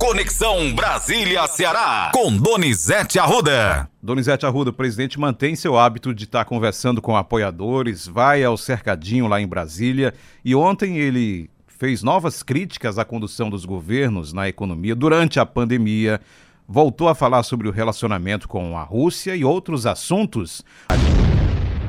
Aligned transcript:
Conexão 0.00 0.74
Brasília-Ceará, 0.74 2.10
com 2.14 2.34
Donizete 2.34 3.18
Arruda. 3.18 3.86
Donizete 4.02 4.46
Arruda, 4.46 4.70
o 4.70 4.72
presidente 4.72 5.20
mantém 5.20 5.54
seu 5.54 5.76
hábito 5.76 6.14
de 6.14 6.24
estar 6.24 6.46
conversando 6.46 7.02
com 7.02 7.14
apoiadores, 7.14 8.06
vai 8.06 8.42
ao 8.42 8.56
cercadinho 8.56 9.28
lá 9.28 9.42
em 9.42 9.46
Brasília 9.46 10.14
e 10.42 10.54
ontem 10.54 10.96
ele 10.96 11.50
fez 11.66 12.02
novas 12.02 12.42
críticas 12.42 12.98
à 12.98 13.04
condução 13.04 13.50
dos 13.50 13.66
governos 13.66 14.32
na 14.32 14.48
economia 14.48 14.94
durante 14.94 15.38
a 15.38 15.44
pandemia, 15.44 16.18
voltou 16.66 17.06
a 17.06 17.14
falar 17.14 17.42
sobre 17.42 17.68
o 17.68 17.70
relacionamento 17.70 18.48
com 18.48 18.78
a 18.78 18.82
Rússia 18.82 19.36
e 19.36 19.44
outros 19.44 19.84
assuntos. 19.84 20.64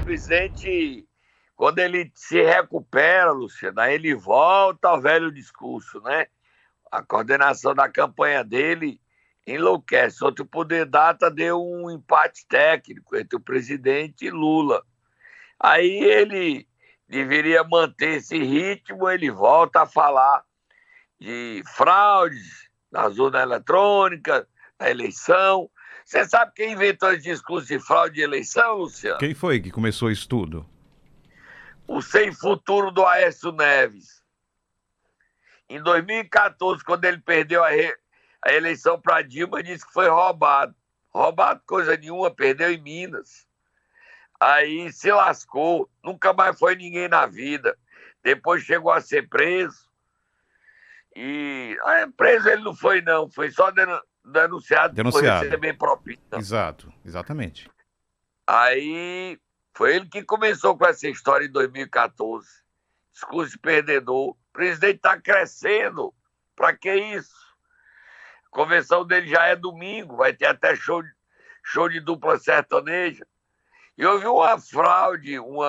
O 0.02 0.04
presidente, 0.04 1.06
quando 1.56 1.80
ele 1.80 2.12
se 2.14 2.44
recupera, 2.44 3.32
Luciano, 3.32 3.80
aí 3.80 3.96
ele 3.96 4.14
volta 4.14 4.90
ao 4.90 5.02
velho 5.02 5.32
discurso, 5.32 6.02
né? 6.02 6.26
A 6.92 7.02
coordenação 7.02 7.74
da 7.74 7.88
campanha 7.88 8.44
dele 8.44 9.00
enlouquece. 9.48 10.24
Outro 10.24 10.46
poder 10.46 10.86
data 10.86 11.32
deu 11.32 11.64
um 11.64 11.90
empate 11.90 12.46
técnico 12.48 13.16
entre 13.16 13.38
o 13.38 13.42
presidente 13.42 14.26
e 14.26 14.30
Lula. 14.30 14.84
Aí 15.60 16.04
ele 16.04 16.68
deveria 17.08 17.64
manter 17.64 18.18
esse 18.18 18.38
ritmo, 18.38 19.10
ele 19.10 19.30
volta 19.30 19.84
a 19.84 19.86
falar 19.86 20.44
de 21.20 21.62
fraudes 21.76 22.70
na 22.92 23.10
zona 23.10 23.42
eletrônica, 23.42 24.48
na 24.80 24.90
eleição. 24.90 25.70
Você 26.04 26.26
sabe 26.26 26.52
quem 26.56 26.74
inventou 26.74 27.12
esse 27.12 27.24
discurso 27.24 27.68
de 27.68 27.80
fraude 27.80 28.16
de 28.16 28.22
eleição, 28.22 28.78
Luciano? 28.78 29.20
Quem 29.20 29.34
foi 29.34 29.60
que 29.60 29.72
começou 29.72 30.10
isso 30.10 30.28
tudo? 30.28 30.66
O 31.88 32.02
sem 32.02 32.34
futuro 32.34 32.92
do 32.92 33.06
Aécio 33.06 33.52
Neves. 33.52 34.21
Em 35.72 35.82
2014, 35.82 36.84
quando 36.84 37.06
ele 37.06 37.20
perdeu 37.20 37.64
a, 37.64 37.70
re... 37.70 37.96
a 38.42 38.52
eleição 38.52 39.00
para 39.00 39.22
Dilma, 39.22 39.64
disse 39.64 39.88
que 39.88 39.94
foi 39.94 40.10
roubado. 40.10 40.76
Roubado 41.10 41.62
coisa 41.66 41.96
nenhuma, 41.96 42.30
perdeu 42.30 42.70
em 42.70 42.82
Minas. 42.82 43.48
Aí 44.38 44.92
se 44.92 45.10
lascou, 45.10 45.90
nunca 46.04 46.34
mais 46.34 46.60
foi 46.60 46.76
ninguém 46.76 47.08
na 47.08 47.26
vida. 47.26 47.78
Depois 48.22 48.64
chegou 48.64 48.92
a 48.92 49.00
ser 49.00 49.30
preso. 49.30 49.90
E 51.16 51.78
ah, 51.84 52.10
preso 52.18 52.50
ele 52.50 52.64
não 52.64 52.76
foi, 52.76 53.02
não, 53.02 53.32
foi 53.32 53.50
só 53.50 53.72
denunciado, 53.72 54.94
denunciado. 54.94 55.40
por 55.40 55.46
receber 55.46 55.78
propina. 55.78 56.38
Exato, 56.38 56.92
exatamente. 57.06 57.72
Aí 58.46 59.40
foi 59.74 59.96
ele 59.96 60.06
que 60.08 60.22
começou 60.22 60.78
com 60.78 60.86
essa 60.86 61.08
história 61.08 61.46
em 61.46 61.52
2014. 61.52 62.46
Discurso 63.14 63.52
de 63.54 63.58
perdedor. 63.58 64.36
O 64.52 64.54
presidente 64.54 64.98
está 64.98 65.20
crescendo. 65.20 66.14
Para 66.56 66.76
que 66.76 66.94
isso? 66.94 67.34
A 68.48 68.50
convenção 68.50 69.06
dele 69.06 69.28
já 69.28 69.46
é 69.46 69.56
domingo, 69.56 70.18
vai 70.18 70.34
ter 70.34 70.46
até 70.46 70.76
show, 70.76 71.02
show 71.64 71.88
de 71.88 72.02
dupla 72.02 72.38
sertaneja. 72.38 73.26
E 73.98 74.06
houve 74.06 74.28
uma 74.28 74.60
fraude, 74.60 75.40
um 75.40 75.60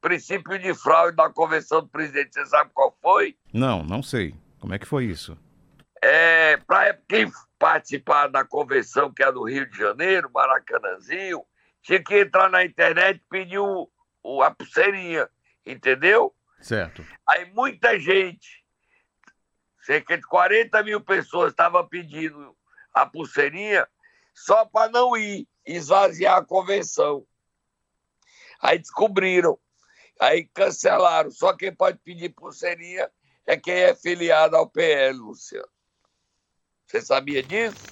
princípio 0.00 0.58
de 0.58 0.74
fraude 0.74 1.16
da 1.16 1.28
convenção 1.28 1.82
do 1.82 1.88
presidente. 1.88 2.32
Você 2.32 2.46
sabe 2.46 2.70
qual 2.72 2.96
foi? 3.02 3.36
Não, 3.52 3.82
não 3.82 4.02
sei. 4.02 4.34
Como 4.58 4.72
é 4.72 4.78
que 4.78 4.86
foi 4.86 5.04
isso? 5.04 5.36
É, 6.02 6.56
para 6.56 6.94
quem 7.08 7.30
participar 7.58 8.28
da 8.28 8.44
convenção 8.44 9.12
que 9.12 9.22
é 9.22 9.30
do 9.30 9.44
Rio 9.44 9.68
de 9.68 9.76
Janeiro, 9.76 10.30
Maracanãzinho, 10.32 11.42
tinha 11.82 12.02
que 12.02 12.20
entrar 12.20 12.48
na 12.48 12.64
internet 12.64 13.18
e 13.18 13.28
pedir 13.28 13.58
o, 13.58 13.88
o, 14.22 14.42
a 14.42 14.50
pulseirinha, 14.50 15.28
entendeu? 15.66 16.34
Certo. 16.62 17.04
Aí 17.28 17.44
muita 17.52 17.98
gente, 17.98 18.64
cerca 19.84 20.16
de 20.16 20.22
40 20.22 20.82
mil 20.84 21.00
pessoas 21.00 21.50
estavam 21.50 21.86
pedindo 21.86 22.56
a 22.94 23.04
pulseirinha 23.04 23.86
só 24.32 24.64
para 24.64 24.90
não 24.90 25.16
ir 25.16 25.46
esvaziar 25.66 26.38
a 26.38 26.44
convenção. 26.44 27.26
Aí 28.60 28.78
descobriram. 28.78 29.58
Aí 30.20 30.48
cancelaram. 30.54 31.30
Só 31.30 31.52
quem 31.54 31.74
pode 31.74 31.98
pedir 31.98 32.28
pulseirinha 32.30 33.10
é 33.44 33.56
quem 33.56 33.74
é 33.74 33.94
filiado 33.94 34.56
ao 34.56 34.68
PL, 34.68 35.18
Luciano. 35.18 35.68
Você 36.86 37.00
sabia 37.00 37.42
disso? 37.42 37.86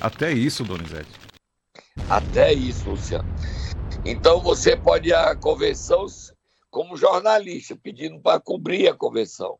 Até 0.00 0.32
isso, 0.32 0.64
Donizete. 0.64 1.10
Até 2.10 2.52
isso, 2.52 2.90
Luciano. 2.90 3.28
Então 4.04 4.40
você 4.40 4.76
pode 4.76 5.10
ir 5.10 5.14
à 5.14 5.34
convenção 5.36 6.06
como 6.70 6.96
jornalista, 6.96 7.76
pedindo 7.76 8.20
para 8.20 8.40
cobrir 8.40 8.88
a 8.88 8.94
convenção. 8.94 9.58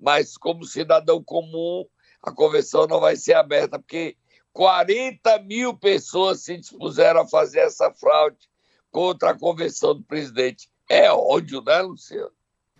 Mas 0.00 0.36
como 0.36 0.64
cidadão 0.64 1.22
comum, 1.22 1.84
a 2.22 2.32
convenção 2.32 2.86
não 2.86 3.00
vai 3.00 3.16
ser 3.16 3.34
aberta, 3.34 3.78
porque 3.78 4.16
40 4.52 5.40
mil 5.40 5.76
pessoas 5.76 6.42
se 6.42 6.56
dispuseram 6.56 7.20
a 7.20 7.28
fazer 7.28 7.60
essa 7.60 7.90
fraude 7.92 8.48
contra 8.90 9.30
a 9.30 9.38
convenção 9.38 9.94
do 9.94 10.02
presidente. 10.02 10.70
É 10.88 11.10
ódio, 11.12 11.62
né, 11.62 11.82
Luciano? 11.82 12.30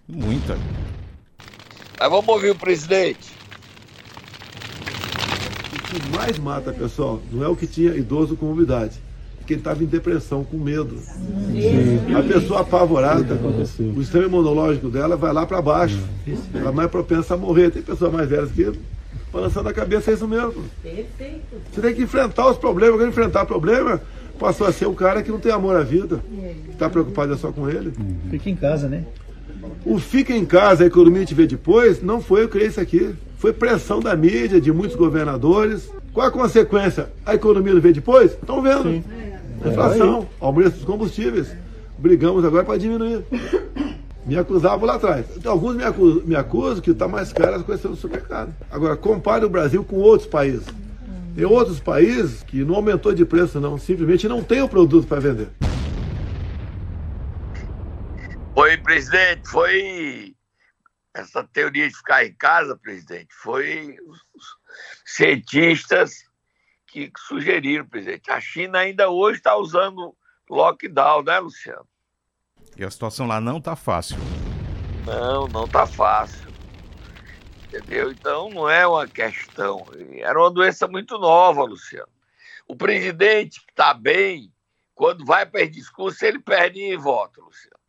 Muita. 0.09 0.55
Mas 1.99 2.11
vamos 2.11 2.29
ouvir 2.29 2.51
o 2.51 2.59
presidente. 2.59 3.33
O 5.75 5.83
que 5.89 6.17
mais 6.17 6.39
mata, 6.39 6.73
pessoal, 6.73 7.21
não 7.31 7.45
é 7.45 7.49
o 7.49 7.57
que 7.57 7.67
tinha 7.67 7.95
idoso 7.95 8.37
com 8.37 8.47
mobilidade. 8.47 9.01
É 9.53 9.57
que 9.57 9.59
ele 9.59 9.61
estava 9.61 9.83
em 9.83 9.87
depressão, 9.87 10.45
com 10.45 10.57
medo. 10.57 10.97
Sim. 10.99 12.15
A 12.15 12.23
pessoa 12.23 12.61
apavorada, 12.61 13.35
o 13.35 14.01
sistema 14.03 14.25
imunológico 14.25 14.89
dela 14.89 15.17
vai 15.17 15.33
lá 15.33 15.45
para 15.45 15.61
baixo. 15.61 15.99
Ela 16.55 16.71
é 16.71 16.73
mais 16.73 16.91
propensa 16.91 17.35
a 17.35 17.37
morrer. 17.37 17.71
Tem 17.71 17.83
pessoas 17.83 18.13
mais 18.13 18.29
velhas 18.29 18.51
que 18.51 18.73
balançando 19.33 19.69
a 19.69 19.73
cabeça, 19.73 20.11
é 20.11 20.15
isso 20.15 20.29
mesmo. 20.29 20.65
Perfeito. 20.83 21.43
Você 21.73 21.81
tem 21.81 21.95
que 21.95 22.03
enfrentar 22.03 22.51
os 22.51 22.59
problemas. 22.59 22.97
Quando 22.97 23.09
enfrentar 23.09 23.47
problema, 23.47 24.01
passou 24.39 24.67
a 24.67 24.73
ser 24.73 24.87
o 24.87 24.95
cara 24.95 25.23
que 25.23 25.31
não 25.31 25.39
tem 25.39 25.53
amor 25.53 25.77
à 25.77 25.83
vida, 25.83 26.23
que 26.65 26.73
está 26.73 26.89
preocupado 26.89 27.33
é 27.33 27.37
só 27.37 27.51
com 27.51 27.69
ele. 27.69 27.93
Fica 28.31 28.51
em 28.51 28.57
casa, 28.57 28.89
né? 28.89 29.05
O 29.85 29.99
fica 29.99 30.35
em 30.35 30.45
casa, 30.45 30.85
a 30.85 30.87
economia 30.87 31.25
te 31.25 31.35
vê 31.35 31.47
depois, 31.47 32.03
não 32.03 32.21
foi 32.21 32.43
eu 32.43 32.47
que 32.47 32.53
criei 32.53 32.69
isso 32.69 32.81
aqui. 32.81 33.15
Foi 33.39 33.53
pressão 33.53 34.01
da 34.01 34.15
mídia, 34.15 34.61
de 34.61 34.73
muitos 34.73 34.97
governadores. 34.97 35.91
Qual 36.13 36.27
a 36.27 36.31
consequência? 36.31 37.11
A 37.25 37.35
economia 37.35 37.75
não 37.75 37.81
vê 37.81 37.93
depois? 37.93 38.33
Estão 38.33 38.61
vendo. 38.61 38.85
Sim. 38.85 39.05
Inflação, 39.65 40.23
é 40.23 40.45
aumento 40.45 40.75
dos 40.75 40.85
combustíveis. 40.85 41.55
Brigamos 41.99 42.45
agora 42.45 42.65
para 42.65 42.79
diminuir. 42.79 43.25
Me 44.27 44.37
acusavam 44.37 44.87
lá 44.87 44.95
atrás. 44.95 45.27
Alguns 45.45 45.77
me 45.77 45.85
acusam, 45.85 46.23
me 46.25 46.37
acusam 46.37 46.81
que 46.81 46.91
está 46.91 47.09
mais 47.09 47.33
caro 47.33 47.57
as 47.57 47.63
coisas 47.63 47.85
no 47.85 47.97
supermercado. 47.97 48.55
Agora, 48.71 48.97
compare 48.97 49.45
o 49.45 49.51
Brasil 49.51 49.85
com 49.85 49.97
outros 49.97 50.29
países. 50.29 50.67
Tem 51.35 51.45
outros 51.45 51.81
países 51.81 52.43
que 52.43 52.65
não 52.65 52.75
aumentou 52.75 53.15
de 53.15 53.25
preço, 53.25 53.59
não. 53.61 53.79
Simplesmente 53.79 54.29
não 54.29 54.43
tem 54.43 54.63
o 54.63 54.69
produto 54.69 55.07
para 55.07 55.21
vender. 55.21 55.49
Oi, 58.55 58.77
presidente, 58.79 59.49
foi 59.49 60.35
essa 61.15 61.43
teoria 61.45 61.89
de 61.89 61.95
ficar 61.95 62.25
em 62.25 62.33
casa, 62.35 62.77
presidente, 62.77 63.29
foi 63.31 63.97
os 64.07 64.45
cientistas 65.05 66.25
que 66.93 67.11
sugeriram, 67.17 67.87
presidente. 67.87 68.31
A 68.31 68.39
China 68.39 68.81
ainda 68.81 69.09
hoje 69.09 69.39
está 69.39 69.57
usando 69.57 70.15
lockdown, 70.49 71.23
né, 71.23 71.39
Luciano? 71.39 71.89
E 72.77 72.85
a 72.85 72.91
situação 72.91 73.27
lá 73.27 73.41
não 73.41 73.63
tá 73.63 73.75
fácil. 73.75 74.19
Não, 75.07 75.49
não 75.49 75.67
tá 75.67 75.87
fácil. 75.87 76.53
Entendeu? 77.65 78.13
Então 78.13 78.51
não 78.51 78.69
é 78.69 78.87
uma 78.87 79.09
questão. 79.09 79.87
Era 80.19 80.39
uma 80.39 80.51
doença 80.51 80.87
muito 80.87 81.19
nova, 81.19 81.65
Luciano. 81.65 82.13
O 82.69 82.77
presidente 82.77 83.61
que 83.65 83.73
está 83.73 83.95
bem, 83.95 84.53
quando 84.95 85.25
vai 85.25 85.47
para 85.47 85.63
esse 85.63 85.73
discurso, 85.73 86.23
ele 86.27 86.41
perde 86.41 86.95
voto, 86.97 87.41
Luciano. 87.41 87.81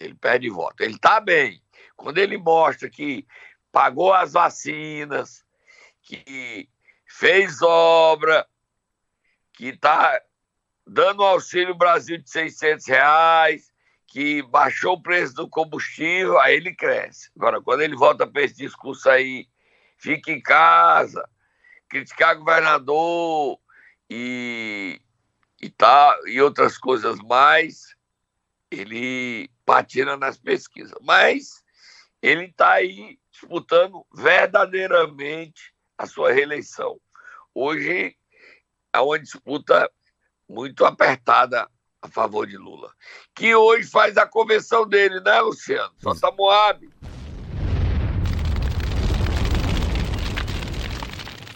Ele 0.00 0.14
perde 0.14 0.48
voto. 0.48 0.80
Ele 0.80 0.94
está 0.94 1.20
bem. 1.20 1.62
Quando 1.94 2.16
ele 2.16 2.38
mostra 2.38 2.88
que 2.88 3.26
pagou 3.70 4.14
as 4.14 4.32
vacinas, 4.32 5.44
que 6.00 6.68
fez 7.08 7.62
obra, 7.62 8.46
que 9.54 9.68
está 9.68 10.20
dando 10.86 11.24
auxílio 11.24 11.74
Brasil 11.74 12.18
de 12.18 12.30
600 12.30 12.86
reais, 12.86 13.72
que 14.06 14.42
baixou 14.42 14.94
o 14.94 15.02
preço 15.02 15.34
do 15.34 15.48
combustível, 15.48 16.38
aí 16.38 16.56
ele 16.56 16.74
cresce. 16.74 17.30
Agora, 17.34 17.60
quando 17.60 17.80
ele 17.80 17.96
volta 17.96 18.26
para 18.26 18.42
esse 18.42 18.56
discurso 18.56 19.08
aí, 19.08 19.48
fica 19.96 20.30
em 20.30 20.40
casa, 20.40 21.28
criticar 21.88 22.36
governador 22.36 23.58
e, 24.08 25.00
e, 25.60 25.68
tá, 25.70 26.16
e 26.26 26.40
outras 26.40 26.78
coisas 26.78 27.18
mais, 27.18 27.96
ele 28.70 29.50
patina 29.64 30.16
nas 30.16 30.38
pesquisas. 30.38 30.96
Mas 31.02 31.64
ele 32.22 32.44
está 32.44 32.72
aí 32.72 33.18
disputando 33.30 34.06
verdadeiramente 34.14 35.74
a 35.98 36.06
sua 36.06 36.32
reeleição. 36.32 36.98
Hoje 37.52 38.14
há 38.92 39.02
uma 39.02 39.18
disputa 39.18 39.90
muito 40.48 40.84
apertada 40.84 41.68
a 42.00 42.08
favor 42.08 42.46
de 42.46 42.56
Lula, 42.56 42.92
que 43.34 43.52
hoje 43.52 43.90
faz 43.90 44.16
a 44.16 44.24
convenção 44.24 44.88
dele, 44.88 45.20
né, 45.20 45.40
Luciano? 45.40 45.92
Só 45.98 46.14
tá 46.14 46.30
Moab. 46.30 46.88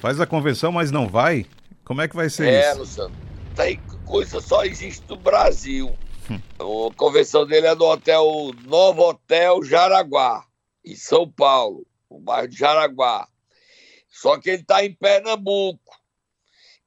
Faz 0.00 0.20
a 0.20 0.26
convenção, 0.26 0.72
mas 0.72 0.90
não 0.90 1.08
vai? 1.08 1.46
Como 1.84 2.02
é 2.02 2.08
que 2.08 2.16
vai 2.16 2.28
ser 2.28 2.48
é, 2.48 2.58
isso? 2.58 2.68
É, 2.68 2.74
Luciano. 2.74 3.14
Tem 3.54 3.80
coisa 4.04 4.40
só 4.40 4.64
existe 4.64 5.04
no 5.08 5.16
Brasil. 5.16 5.96
Hum. 6.28 6.40
A 6.90 6.94
convenção 6.96 7.46
dele 7.46 7.68
é 7.68 7.74
no 7.74 7.84
hotel 7.84 8.50
Novo 8.64 9.02
Hotel 9.02 9.62
Jaraguá, 9.62 10.44
em 10.84 10.96
São 10.96 11.30
Paulo, 11.30 11.86
no 12.10 12.18
bairro 12.18 12.48
de 12.48 12.56
Jaraguá. 12.56 13.28
Só 14.12 14.38
que 14.38 14.50
ele 14.50 14.62
está 14.62 14.84
em 14.84 14.94
Pernambuco. 14.94 15.98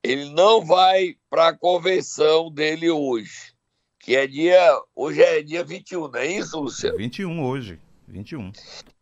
Ele 0.04 0.30
não 0.30 0.64
vai 0.64 1.18
para 1.28 1.48
a 1.48 1.58
convenção 1.58 2.52
dele 2.52 2.92
hoje, 2.92 3.56
que 4.00 4.16
é 4.16 4.28
dia. 4.28 4.80
Hoje 4.96 5.24
é 5.24 5.42
dia 5.42 5.64
21, 5.64 6.08
não 6.08 6.20
é 6.20 6.28
isso, 6.28 6.60
Luciano? 6.60 6.98
21 6.98 7.44
hoje. 7.44 7.80
21. 8.08 8.52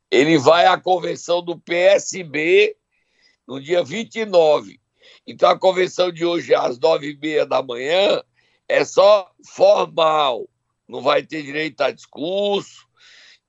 Ele 0.10 0.38
vai 0.38 0.66
à 0.66 0.80
convenção 0.80 1.44
do 1.44 1.60
PSB 1.60 2.78
no 3.46 3.62
dia 3.62 3.84
29. 3.84 4.80
Então 5.28 5.50
a 5.50 5.60
convenção 5.60 6.10
de 6.10 6.24
hoje, 6.24 6.56
às 6.56 6.80
nove 6.80 7.12
e 7.12 7.18
meia 7.18 7.46
da 7.46 7.62
manhã, 7.62 8.24
é 8.70 8.86
só 8.86 9.30
formal. 9.46 10.48
Não 10.88 11.02
vai 11.02 11.24
ter 11.24 11.44
direito 11.44 11.82
a 11.82 11.92
discurso, 11.92 12.88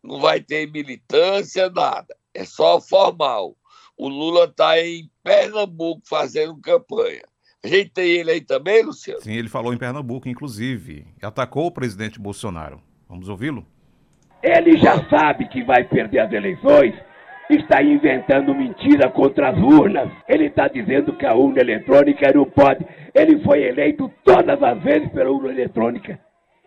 não 0.02 0.20
vai 0.20 0.40
ter 0.40 0.68
militância, 0.68 1.70
nada. 1.70 2.16
É 2.32 2.44
só 2.44 2.80
formal. 2.80 3.56
O 3.96 4.08
Lula 4.08 4.44
está 4.46 4.80
em 4.80 5.08
Pernambuco 5.22 6.02
fazendo 6.04 6.56
campanha. 6.60 7.22
A 7.64 7.68
gente 7.68 7.90
tem 7.90 8.10
ele 8.10 8.30
aí 8.30 8.40
também, 8.40 8.82
Luciano? 8.82 9.20
Sim, 9.20 9.34
ele 9.34 9.48
falou 9.48 9.72
em 9.72 9.78
Pernambuco, 9.78 10.28
inclusive. 10.28 11.06
Atacou 11.22 11.66
o 11.66 11.72
presidente 11.72 12.20
Bolsonaro. 12.20 12.80
Vamos 13.08 13.28
ouvi-lo? 13.28 13.66
Ele 14.42 14.76
já 14.76 15.08
sabe 15.08 15.48
que 15.48 15.62
vai 15.64 15.84
perder 15.84 16.18
as 16.18 16.32
eleições 16.32 16.94
está 17.50 17.82
inventando 17.82 18.54
mentira 18.54 19.10
contra 19.10 19.50
as 19.50 19.58
urnas. 19.58 20.10
Ele 20.28 20.46
está 20.46 20.68
dizendo 20.68 21.12
que 21.14 21.26
a 21.26 21.34
urna 21.34 21.60
eletrônica 21.60 22.32
não 22.34 22.44
pode. 22.44 22.86
Ele 23.14 23.42
foi 23.42 23.62
eleito 23.64 24.10
todas 24.24 24.62
as 24.62 24.82
vezes 24.82 25.08
pela 25.12 25.30
urna 25.30 25.50
eletrônica. 25.50 26.18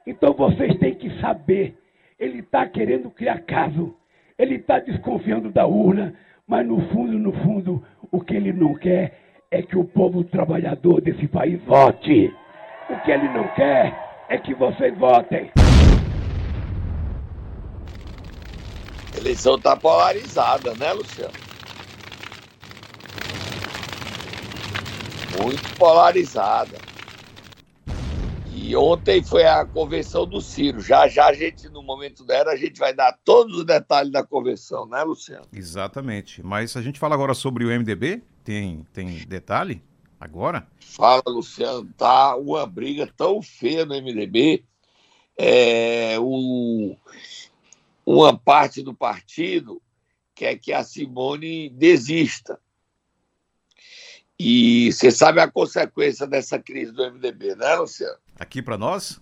Então 0.06 0.34
vocês 0.34 0.78
têm 0.78 0.96
que 0.96 1.10
saber. 1.20 1.76
Ele 2.20 2.40
está 2.40 2.68
querendo 2.68 3.10
criar 3.10 3.40
caso. 3.42 3.96
Ele 4.38 4.56
está 4.56 4.80
desconfiando 4.80 5.52
da 5.52 5.66
urna. 5.66 6.14
Mas 6.50 6.66
no 6.66 6.80
fundo, 6.90 7.20
no 7.20 7.34
fundo, 7.44 7.84
o 8.10 8.22
que 8.22 8.34
ele 8.34 8.54
não 8.54 8.74
quer 8.74 9.44
é 9.52 9.62
que 9.62 9.78
o 9.78 9.84
povo 9.84 10.24
trabalhador 10.24 11.02
desse 11.02 11.28
país 11.28 11.62
vote. 11.66 12.34
O 12.90 12.98
que 13.04 13.12
ele 13.12 13.28
não 13.28 13.46
quer 13.50 13.94
é 14.30 14.38
que 14.38 14.54
vocês 14.54 14.98
votem. 14.98 15.52
A 19.14 19.18
eleição 19.18 19.56
está 19.56 19.76
polarizada, 19.76 20.74
né, 20.76 20.94
Luciano? 20.94 21.34
Muito 25.44 25.78
polarizada. 25.78 26.87
E 28.60 28.76
ontem 28.76 29.24
foi 29.24 29.46
a 29.46 29.64
convenção 29.64 30.26
do 30.26 30.42
Ciro. 30.42 30.82
Já 30.82 31.08
já 31.08 31.28
a 31.28 31.34
gente, 31.34 31.70
no 31.70 31.84
momento 31.84 32.26
dela, 32.26 32.52
a 32.52 32.56
gente 32.56 32.80
vai 32.80 32.92
dar 32.92 33.16
todos 33.24 33.60
os 33.60 33.64
detalhes 33.64 34.12
da 34.12 34.24
convenção, 34.24 34.88
né, 34.88 35.04
Luciano? 35.04 35.46
Exatamente. 35.54 36.42
Mas 36.42 36.76
a 36.76 36.82
gente 36.82 36.98
fala 36.98 37.14
agora 37.14 37.36
sobre 37.36 37.64
o 37.64 37.68
MDB, 37.70 38.24
tem, 38.44 38.86
tem 38.92 39.20
detalhe 39.28 39.84
agora? 40.20 40.68
Fala, 40.80 41.22
Luciano. 41.28 41.88
Tá 41.96 42.36
uma 42.36 42.66
briga 42.66 43.08
tão 43.16 43.44
feia 43.44 43.86
no 43.86 43.94
MDB. 43.94 44.66
É, 45.38 46.16
o 46.20 46.96
uma 48.04 48.36
parte 48.36 48.82
do 48.82 48.94
partido 48.94 49.80
quer 50.34 50.58
que 50.58 50.74
a 50.74 50.84
Simone 50.84 51.70
desista. 51.70 52.60
E 54.40 54.92
você 54.92 55.12
sabe 55.12 55.42
a 55.42 55.48
consequência 55.48 56.26
dessa 56.26 56.58
crise 56.58 56.92
do 56.92 57.04
MDB, 57.12 57.56
né, 57.56 57.76
Luciano? 57.76 58.18
Aqui 58.40 58.62
para 58.62 58.78
nós? 58.78 59.20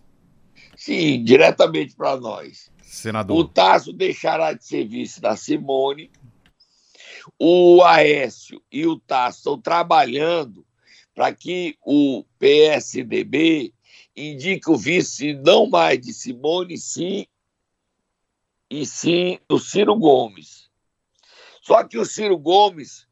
Sim, 0.75 1.23
diretamente 1.23 1.95
para 1.95 2.17
nós. 2.17 2.71
Senador. 2.81 3.37
O 3.37 3.47
Tasso 3.47 3.93
deixará 3.93 4.53
de 4.53 4.65
ser 4.65 4.87
vice 4.87 5.21
da 5.21 5.35
Simone. 5.35 6.11
O 7.39 7.81
Aécio 7.83 8.61
e 8.71 8.85
o 8.85 8.99
Tasso 8.99 9.39
estão 9.39 9.59
trabalhando 9.59 10.65
para 11.13 11.33
que 11.33 11.77
o 11.81 12.25
PSDB 12.37 13.73
indique 14.15 14.69
o 14.69 14.77
vice 14.77 15.33
não 15.33 15.67
mais 15.67 15.99
de 15.99 16.13
Simone, 16.13 16.77
sim 16.77 17.25
e 18.69 18.85
sim 18.85 19.39
do 19.47 19.57
Ciro 19.59 19.95
Gomes. 19.95 20.69
Só 21.61 21.83
que 21.83 21.97
o 21.97 22.05
Ciro 22.05 22.37
Gomes 22.37 23.07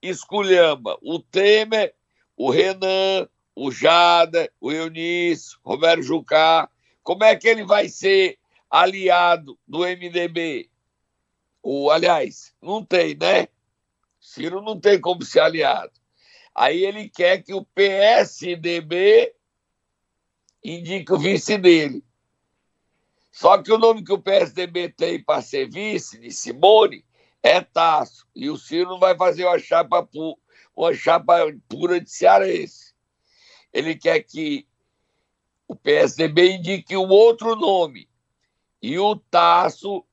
esculhamba 0.00 0.96
o 1.02 1.18
Temer, 1.18 1.94
o 2.36 2.50
Renan, 2.50 3.28
o 3.60 3.72
Jada, 3.72 4.48
o 4.60 4.70
Eunício, 4.70 5.58
Romero 5.64 6.00
Jucá. 6.00 6.70
Como 7.02 7.24
é 7.24 7.34
que 7.34 7.48
ele 7.48 7.64
vai 7.64 7.88
ser 7.88 8.38
aliado 8.70 9.58
do 9.66 9.80
MDB? 9.80 10.70
O, 11.60 11.90
aliás, 11.90 12.54
não 12.62 12.84
tem, 12.84 13.16
né? 13.16 13.48
Ciro 14.20 14.62
não 14.62 14.78
tem 14.78 15.00
como 15.00 15.24
ser 15.24 15.40
aliado. 15.40 15.92
Aí 16.54 16.84
ele 16.84 17.08
quer 17.08 17.42
que 17.42 17.52
o 17.52 17.64
PSDB 17.64 19.34
indique 20.62 21.12
o 21.12 21.18
vice 21.18 21.58
dele. 21.58 22.04
Só 23.32 23.60
que 23.60 23.72
o 23.72 23.78
nome 23.78 24.04
que 24.04 24.12
o 24.12 24.22
PSDB 24.22 24.90
tem 24.90 25.22
para 25.22 25.42
ser 25.42 25.68
vice 25.68 26.18
de 26.20 26.30
Simone 26.30 27.04
é 27.42 27.60
Tasso. 27.60 28.24
E 28.36 28.48
o 28.50 28.56
Ciro 28.56 28.90
não 28.90 29.00
vai 29.00 29.16
fazer 29.16 29.44
uma 29.44 29.58
chapa, 29.58 30.04
pu 30.04 30.38
uma 30.76 30.94
chapa 30.94 31.38
pura 31.68 32.00
de 32.00 32.08
cearense. 32.08 32.87
Ele 33.78 33.94
quer 33.94 34.20
que 34.20 34.66
o 35.68 35.76
PSDB 35.76 36.56
indique 36.56 36.96
um 36.96 37.08
outro 37.08 37.54
nome. 37.54 38.08
E 38.82 38.98
o 38.98 39.14
Tasso 39.14 40.04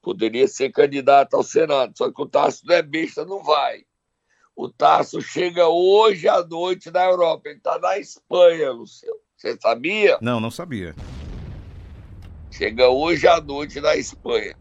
poderia 0.00 0.46
ser 0.46 0.70
candidato 0.70 1.34
ao 1.34 1.42
Senado. 1.42 1.98
Só 1.98 2.12
que 2.12 2.22
o 2.22 2.26
Tasso 2.26 2.64
não 2.64 2.76
é 2.76 2.82
besta, 2.82 3.24
não 3.24 3.42
vai. 3.42 3.84
O 4.54 4.68
Tasso 4.68 5.20
chega 5.20 5.66
hoje 5.66 6.28
à 6.28 6.44
noite 6.44 6.88
na 6.92 7.04
Europa. 7.04 7.48
Ele 7.48 7.58
está 7.58 7.76
na 7.80 7.98
Espanha, 7.98 8.70
Luciano. 8.70 9.18
Você 9.36 9.58
sabia? 9.60 10.16
Não, 10.22 10.38
não 10.38 10.50
sabia. 10.50 10.94
Chega 12.52 12.88
hoje 12.88 13.26
à 13.26 13.40
noite 13.40 13.80
na 13.80 13.96
Espanha. 13.96 14.56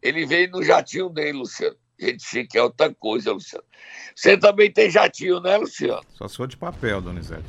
Ele 0.00 0.24
veio 0.24 0.48
no 0.52 0.62
jatinho 0.62 1.08
dele, 1.08 1.38
Luciano. 1.38 1.76
Gente 1.98 2.22
chique 2.24 2.56
é 2.56 2.62
outra 2.62 2.94
coisa, 2.94 3.32
Luciano. 3.32 3.64
Você 4.14 4.36
também 4.36 4.70
tem 4.70 4.88
jatinho, 4.88 5.40
né, 5.40 5.56
Luciano? 5.56 6.00
Só 6.14 6.28
sou 6.28 6.46
de 6.46 6.56
papel, 6.56 7.00
Donizete. 7.00 7.44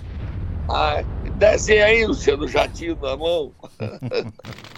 Ah, 0.70 1.04
desenha 1.38 1.86
aí, 1.86 2.06
Luciano, 2.06 2.46
o 2.46 2.48
jatinho 2.48 2.98
na 3.02 3.16
mão. 3.16 3.54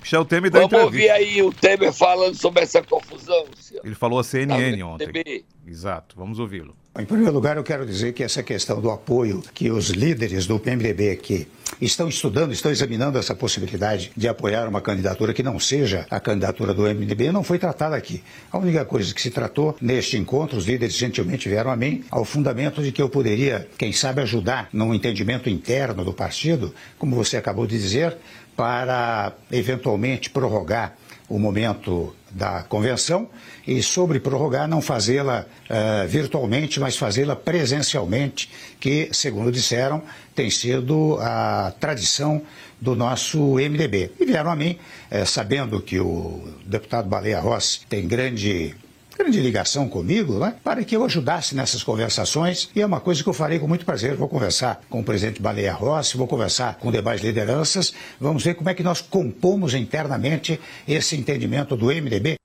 Michel 0.00 0.24
Temer 0.24 0.50
da 0.50 0.60
Vamos 0.60 0.72
entrevista. 0.72 0.84
ouvir 0.86 1.10
aí 1.10 1.42
o 1.42 1.52
Temer 1.52 1.92
falando 1.92 2.34
sobre 2.34 2.62
essa 2.62 2.82
confusão, 2.82 3.44
Luciano. 3.44 3.82
Ele 3.86 3.94
falou 3.94 4.18
a 4.18 4.24
CNN 4.24 4.78
Tá 4.78 4.86
ontem. 4.86 5.44
Exato, 5.66 6.16
vamos 6.16 6.38
ouvi-lo. 6.38 6.74
Em 6.96 7.04
primeiro 7.04 7.32
lugar, 7.32 7.56
eu 7.56 7.62
quero 7.62 7.86
dizer 7.86 8.12
que 8.12 8.24
essa 8.24 8.42
questão 8.42 8.80
do 8.80 8.90
apoio 8.90 9.42
que 9.54 9.70
os 9.70 9.90
líderes 9.90 10.46
do 10.46 10.58
PMDB 10.58 11.16
que 11.16 11.46
estão 11.80 12.08
estudando, 12.08 12.52
estão 12.52 12.72
examinando 12.72 13.18
essa 13.18 13.36
possibilidade 13.36 14.10
de 14.16 14.26
apoiar 14.26 14.68
uma 14.68 14.80
candidatura 14.80 15.32
que 15.32 15.42
não 15.42 15.60
seja 15.60 16.06
a 16.10 16.18
candidatura 16.18 16.74
do 16.74 16.82
MDB 16.82 17.30
não 17.30 17.44
foi 17.44 17.56
tratada 17.56 17.94
aqui. 17.94 18.22
A 18.50 18.58
única 18.58 18.84
coisa 18.84 19.14
que 19.14 19.22
se 19.22 19.30
tratou 19.30 19.76
neste 19.80 20.16
encontro, 20.16 20.58
os 20.58 20.66
líderes 20.66 20.96
gentilmente 20.96 21.48
vieram 21.48 21.70
a 21.70 21.76
mim 21.76 22.04
ao 22.10 22.24
fundamento 22.24 22.82
de 22.82 22.90
que 22.90 23.00
eu 23.00 23.08
poderia, 23.08 23.68
quem 23.78 23.92
sabe, 23.92 24.20
ajudar 24.22 24.68
num 24.72 24.92
entendimento 24.92 25.48
interno 25.48 26.04
do 26.04 26.12
partido, 26.12 26.74
como 26.98 27.14
você 27.14 27.36
acabou 27.36 27.64
de 27.64 27.78
dizer, 27.78 28.16
para 28.56 29.32
eventualmente 29.52 30.30
prorrogar 30.30 30.96
o 31.28 31.38
momento 31.38 32.14
da 32.30 32.62
convenção 32.62 33.28
e 33.66 33.82
sobre 33.82 34.20
prorrogar 34.20 34.68
não 34.68 34.80
fazê-la 34.80 35.44
eh, 35.68 36.06
virtualmente, 36.06 36.80
mas 36.80 36.96
fazê-la 36.96 37.36
presencialmente, 37.36 38.50
que, 38.80 39.08
segundo 39.12 39.52
disseram, 39.52 40.02
tem 40.34 40.50
sido 40.50 41.18
a 41.20 41.72
tradição 41.78 42.42
do 42.80 42.94
nosso 42.94 43.54
MDB. 43.54 44.12
E 44.18 44.24
vieram 44.24 44.50
a 44.50 44.56
mim, 44.56 44.78
eh, 45.10 45.24
sabendo 45.24 45.80
que 45.80 46.00
o 46.00 46.48
deputado 46.64 47.08
Baleia 47.08 47.40
Rossi 47.40 47.80
tem 47.88 48.06
grande 48.06 48.74
grande 49.18 49.40
ligação 49.40 49.88
comigo, 49.88 50.38
né, 50.38 50.54
para 50.62 50.84
que 50.84 50.96
eu 50.96 51.04
ajudasse 51.04 51.54
nessas 51.54 51.82
conversações. 51.82 52.70
E 52.74 52.80
é 52.80 52.86
uma 52.86 53.00
coisa 53.00 53.22
que 53.22 53.28
eu 53.28 53.32
farei 53.32 53.58
com 53.58 53.66
muito 53.66 53.84
prazer. 53.84 54.14
Vou 54.14 54.28
conversar 54.28 54.80
com 54.88 55.00
o 55.00 55.04
presidente 55.04 55.42
Baleia 55.42 55.72
Rossi, 55.72 56.16
vou 56.16 56.28
conversar 56.28 56.76
com 56.76 56.92
demais 56.92 57.20
lideranças. 57.20 57.92
Vamos 58.20 58.44
ver 58.44 58.54
como 58.54 58.70
é 58.70 58.74
que 58.74 58.82
nós 58.82 59.00
compomos 59.00 59.74
internamente 59.74 60.60
esse 60.86 61.16
entendimento 61.16 61.76
do 61.76 61.86
MDB. 61.86 62.36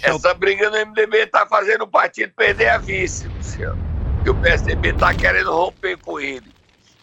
Essa 0.00 0.34
briga 0.34 0.70
no 0.70 0.76
MDB 0.86 1.26
tá 1.26 1.46
fazendo 1.46 1.82
o 1.82 1.88
partido 1.88 2.32
perder 2.36 2.68
a 2.68 2.78
vice, 2.78 3.26
Luciano. 3.26 3.82
E 4.24 4.30
o 4.30 4.34
PSDB 4.34 4.92
tá 4.92 5.12
querendo 5.14 5.50
romper 5.50 5.96
com 5.98 6.20
ele. 6.20 6.46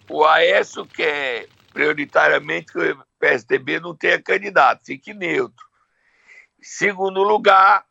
O 0.10 0.24
Aécio 0.24 0.86
quer 0.86 1.48
prioritariamente 1.74 2.71
que 2.71 2.79
o 2.79 2.98
PSDB 3.19 3.79
não 3.79 3.95
tenha 3.95 4.21
candidato, 4.21 4.86
fique 4.86 5.13
neutro. 5.13 5.71
Segundo 6.62 7.24
lugar, 7.24 7.84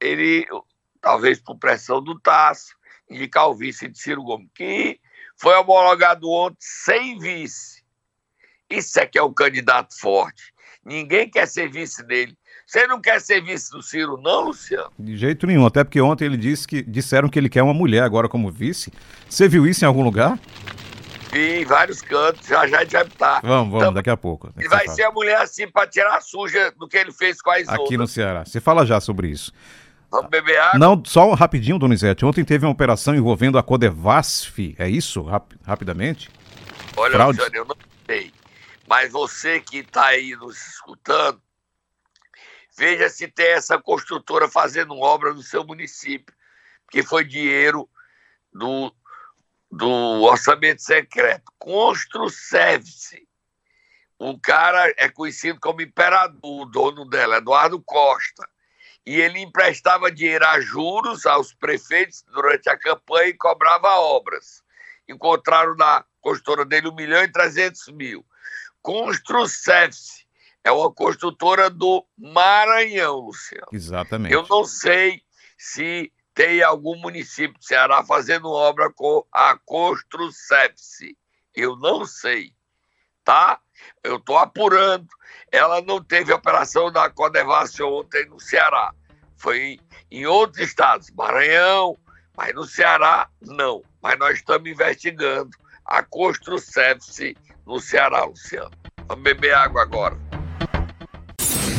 ele, 0.00 0.46
talvez 1.00 1.40
por 1.40 1.56
pressão 1.56 2.02
do 2.02 2.18
Tasso, 2.18 2.74
indicar 3.08 3.48
o 3.48 3.54
vice 3.54 3.88
de 3.88 3.98
Ciro 3.98 4.22
Gomes, 4.22 4.48
que 4.54 4.98
foi 5.36 5.54
homologado 5.54 6.28
ontem 6.28 6.56
sem 6.60 7.18
vice. 7.18 7.82
Isso 8.68 8.98
é 9.00 9.06
que 9.06 9.18
é 9.18 9.22
um 9.22 9.32
candidato 9.32 9.98
forte. 9.98 10.52
Ninguém 10.84 11.28
quer 11.28 11.46
ser 11.46 11.70
vice 11.70 12.04
dele. 12.04 12.36
Você 12.66 12.86
não 12.86 13.00
quer 13.00 13.20
ser 13.20 13.42
vice 13.42 13.70
do 13.70 13.82
Ciro, 13.82 14.16
não, 14.16 14.42
Luciano? 14.42 14.92
De 14.98 15.16
jeito 15.16 15.46
nenhum, 15.46 15.66
até 15.66 15.82
porque 15.82 16.00
ontem 16.00 16.24
ele 16.26 16.36
disse 16.36 16.66
que 16.66 16.82
disseram 16.82 17.28
que 17.28 17.38
ele 17.38 17.48
quer 17.48 17.62
uma 17.62 17.74
mulher 17.74 18.02
agora 18.02 18.28
como 18.28 18.50
vice. 18.50 18.92
Você 19.28 19.48
viu 19.48 19.66
isso 19.66 19.84
em 19.84 19.88
algum 19.88 20.02
lugar? 20.02 20.38
Vi 21.32 21.60
em 21.60 21.64
vários 21.64 22.02
cantos, 22.02 22.46
já 22.46 22.66
já 22.66 22.84
já 22.84 23.04
tá. 23.04 23.40
Vamos, 23.42 23.70
vamos, 23.70 23.76
então, 23.76 23.92
daqui 23.92 24.10
a 24.10 24.16
pouco. 24.16 24.52
E 24.58 24.68
vai 24.68 24.88
ser 24.88 25.04
a 25.04 25.10
mulher 25.10 25.38
assim 25.38 25.68
para 25.68 25.86
tirar 25.86 26.16
a 26.16 26.20
suja 26.20 26.72
do 26.72 26.88
que 26.88 26.96
ele 26.96 27.12
fez 27.12 27.40
com 27.40 27.50
a 27.50 27.60
Isolda. 27.60 27.84
Aqui 27.84 27.96
no 27.96 28.06
Ceará. 28.06 28.44
Você 28.44 28.60
fala 28.60 28.84
já 28.84 29.00
sobre 29.00 29.28
isso. 29.28 29.52
Vamos 30.10 30.28
beber 30.28 30.58
água? 30.58 30.78
Não, 30.78 31.02
só 31.04 31.32
rapidinho, 31.34 31.78
Donizete. 31.78 32.24
Ontem 32.24 32.44
teve 32.44 32.66
uma 32.66 32.72
operação 32.72 33.14
envolvendo 33.14 33.58
a 33.58 33.62
Codevasf, 33.62 34.74
é 34.76 34.88
isso? 34.88 35.22
Rap 35.22 35.54
rapidamente? 35.64 36.28
Olha, 36.96 37.12
Fraude. 37.12 37.38
Luciano, 37.38 37.56
eu 37.56 37.64
não 37.64 37.76
sei. 38.06 38.32
Mas 38.88 39.12
você 39.12 39.60
que 39.60 39.78
está 39.78 40.06
aí 40.06 40.34
nos 40.34 40.56
escutando, 40.56 41.40
Veja 42.80 43.10
se 43.10 43.28
tem 43.28 43.48
essa 43.48 43.78
construtora 43.78 44.48
fazendo 44.48 44.98
obra 44.98 45.34
no 45.34 45.42
seu 45.42 45.62
município, 45.62 46.34
que 46.90 47.02
foi 47.02 47.24
dinheiro 47.24 47.86
do, 48.50 48.90
do 49.70 50.22
orçamento 50.22 50.82
secreto. 50.82 51.52
Construservice. 51.58 53.26
O 54.18 54.38
cara 54.38 54.92
é 54.98 55.08
conhecido 55.08 55.58
como 55.60 55.80
imperador, 55.80 56.38
o 56.42 56.66
dono 56.66 57.04
dela, 57.04 57.38
Eduardo 57.38 57.80
Costa. 57.80 58.48
E 59.06 59.18
ele 59.18 59.40
emprestava 59.40 60.12
dinheiro 60.12 60.46
a 60.46 60.60
juros 60.60 61.24
aos 61.24 61.54
prefeitos 61.54 62.22
durante 62.30 62.68
a 62.68 62.76
campanha 62.76 63.28
e 63.28 63.34
cobrava 63.34 63.88
obras. 63.96 64.62
Encontraram 65.08 65.74
na 65.74 66.04
construtora 66.20 66.66
dele 66.66 66.88
1 66.88 66.94
milhão 66.94 67.22
e 67.22 67.32
300 67.32 67.88
mil. 67.88 68.24
Construservice 68.82 70.26
é 70.62 70.70
uma 70.70 70.92
construtora 70.92 71.70
do 71.70 72.04
Maranhão, 72.16 73.16
Luciano. 73.20 73.68
Exatamente. 73.72 74.34
Eu 74.34 74.46
não 74.48 74.64
sei 74.64 75.22
se 75.56 76.12
tem 76.34 76.62
algum 76.62 76.96
município 76.96 77.58
do 77.58 77.64
Ceará 77.64 78.04
fazendo 78.04 78.50
obra 78.50 78.90
com 78.92 79.24
a 79.32 79.58
Construcepse. 79.64 81.16
Eu 81.54 81.76
não 81.76 82.04
sei, 82.04 82.52
tá? 83.24 83.60
Eu 84.02 84.16
estou 84.16 84.38
apurando. 84.38 85.08
Ela 85.50 85.80
não 85.80 86.02
teve 86.02 86.32
operação 86.32 86.90
da 86.90 87.10
Codevasf 87.10 87.82
ontem 87.82 88.26
no 88.26 88.38
Ceará. 88.38 88.94
Foi 89.36 89.80
em 90.10 90.26
outros 90.26 90.66
estados, 90.66 91.10
Maranhão, 91.10 91.98
mas 92.36 92.54
no 92.54 92.64
Ceará, 92.64 93.28
não. 93.40 93.82
Mas 94.02 94.18
nós 94.18 94.38
estamos 94.38 94.70
investigando 94.70 95.50
a 95.84 96.02
Construcepse 96.02 97.36
no 97.66 97.80
Ceará, 97.80 98.24
Luciano. 98.24 98.70
Vamos 99.06 99.24
beber 99.24 99.54
água 99.54 99.82
agora. 99.82 100.29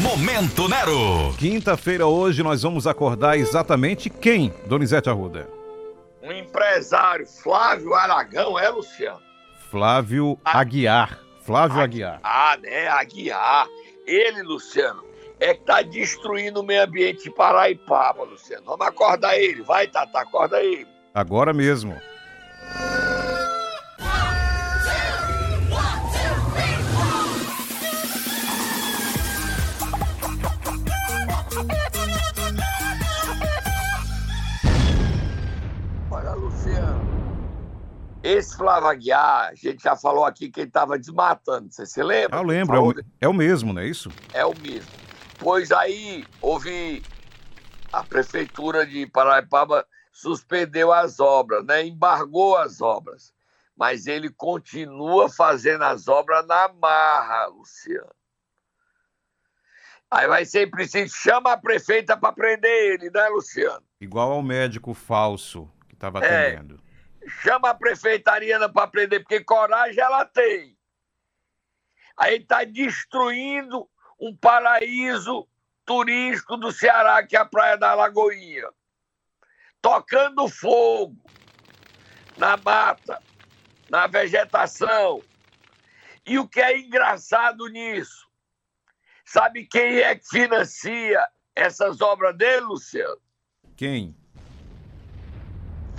Momento 0.01 0.67
Nero. 0.67 1.31
Quinta-feira 1.38 2.08
hoje 2.08 2.41
nós 2.41 2.63
vamos 2.63 2.88
acordar 2.88 3.38
exatamente 3.38 4.10
quem, 4.10 4.51
Donizete 4.65 5.12
Arruda? 5.12 5.48
Um 6.24 6.31
empresário, 6.31 7.27
Flávio 7.27 7.93
Aragão, 7.93 8.58
é, 8.58 8.67
Luciano? 8.70 9.22
Flávio 9.70 10.39
Aguiar. 10.43 11.20
Flávio 11.43 11.79
Aguiar. 11.81 12.20
Ah, 12.24 12.58
né? 12.60 12.88
Aguiar. 12.88 13.67
Ele, 14.08 14.41
Luciano, 14.41 15.03
é 15.39 15.53
que 15.53 15.62
tá 15.65 15.84
destruindo 15.84 16.62
o 16.62 16.63
meio 16.63 16.84
ambiente 16.84 17.25
de 17.25 17.29
Paraipaba, 17.29 18.24
Luciano. 18.24 18.65
Vamos 18.65 18.88
acordar 18.88 19.38
ele. 19.38 19.62
Vai, 19.62 19.86
Tata, 19.86 20.20
acorda 20.20 20.63
ele. 20.63 20.88
Agora 21.13 21.53
mesmo. 21.53 21.96
Esse 38.32 38.56
Flávio 38.56 38.88
Aguiar, 38.88 39.50
a 39.50 39.56
gente 39.56 39.84
já 39.84 39.94
falou 39.94 40.24
aqui 40.24 40.50
que 40.50 40.62
ele 40.62 40.68
estava 40.70 40.98
desmatando, 40.98 41.70
você 41.70 41.86
se 41.86 42.02
lembra? 42.02 42.38
Eu 42.38 42.44
lembro, 42.44 42.76
é 42.76 42.80
o, 42.80 42.94
é 43.20 43.28
o, 43.28 43.34
mesmo, 43.34 43.74
não 43.74 43.82
é 43.82 43.88
isso? 43.88 44.10
É 44.34 44.46
o 44.46 44.58
mesmo. 44.58 44.90
Pois 45.38 45.70
aí 45.70 46.26
houve 46.40 47.04
a 47.92 48.02
prefeitura 48.06 48.86
de 48.86 49.06
Paraipaba 49.06 49.86
suspendeu 50.14 50.94
as 50.94 51.20
obras, 51.20 51.66
né? 51.66 51.86
embargou 51.86 52.56
as 52.56 52.80
obras. 52.80 53.34
Mas 53.76 54.08
ele 54.08 54.30
continua 54.30 55.28
fazendo 55.28 55.84
as 55.84 56.08
obras 56.08 56.48
na 56.48 56.70
marra, 56.70 57.48
Luciano. 57.48 58.16
Aí 60.10 60.28
vai 60.28 60.46
ser 60.46 60.70
preciso, 60.70 61.14
chama 61.14 61.52
a 61.52 61.58
prefeita 61.58 62.16
para 62.16 62.32
prender 62.32 62.94
ele, 62.94 63.10
né, 63.10 63.28
Luciano? 63.28 63.84
Igual 64.00 64.32
ao 64.32 64.42
médico 64.42 64.94
falso 64.94 65.70
que 65.90 65.96
estava 65.96 66.20
é. 66.20 66.54
atendendo. 66.54 66.76
É 66.76 66.91
chama 67.28 67.70
a 67.70 67.74
prefeita 67.74 68.32
Ariana 68.32 68.68
para 68.68 68.88
prender, 68.88 69.22
porque 69.22 69.44
coragem 69.44 70.01
ela 70.01 70.25
tem. 70.25 70.78
Aí 72.18 72.38
está 72.38 72.63
destruindo 72.63 73.90
um 74.20 74.36
paraíso 74.36 75.48
turístico 75.86 76.58
do 76.58 76.72
Ceará, 76.72 77.25
que 77.25 77.36
é 77.36 77.40
a 77.40 77.46
Praia 77.46 77.78
da 77.78 77.94
Lagoinha. 77.94 78.70
Tocando 79.82 80.48
fogo 80.48 81.18
na 82.38 82.58
mata, 82.58 83.22
na 83.90 84.08
vegetação. 84.08 85.22
E 86.25 86.38
o 86.38 86.48
que 86.48 86.62
é 86.62 86.78
engraçado 86.78 87.68
nisso? 87.68 88.30
Sabe 89.25 89.66
quem 89.66 90.00
é 90.00 90.16
que 90.16 90.28
financia 90.28 91.28
essas 91.56 92.01
obras 92.01 92.36
dele, 92.38 92.62
Luciano? 92.62 93.20
Quem? 93.75 94.16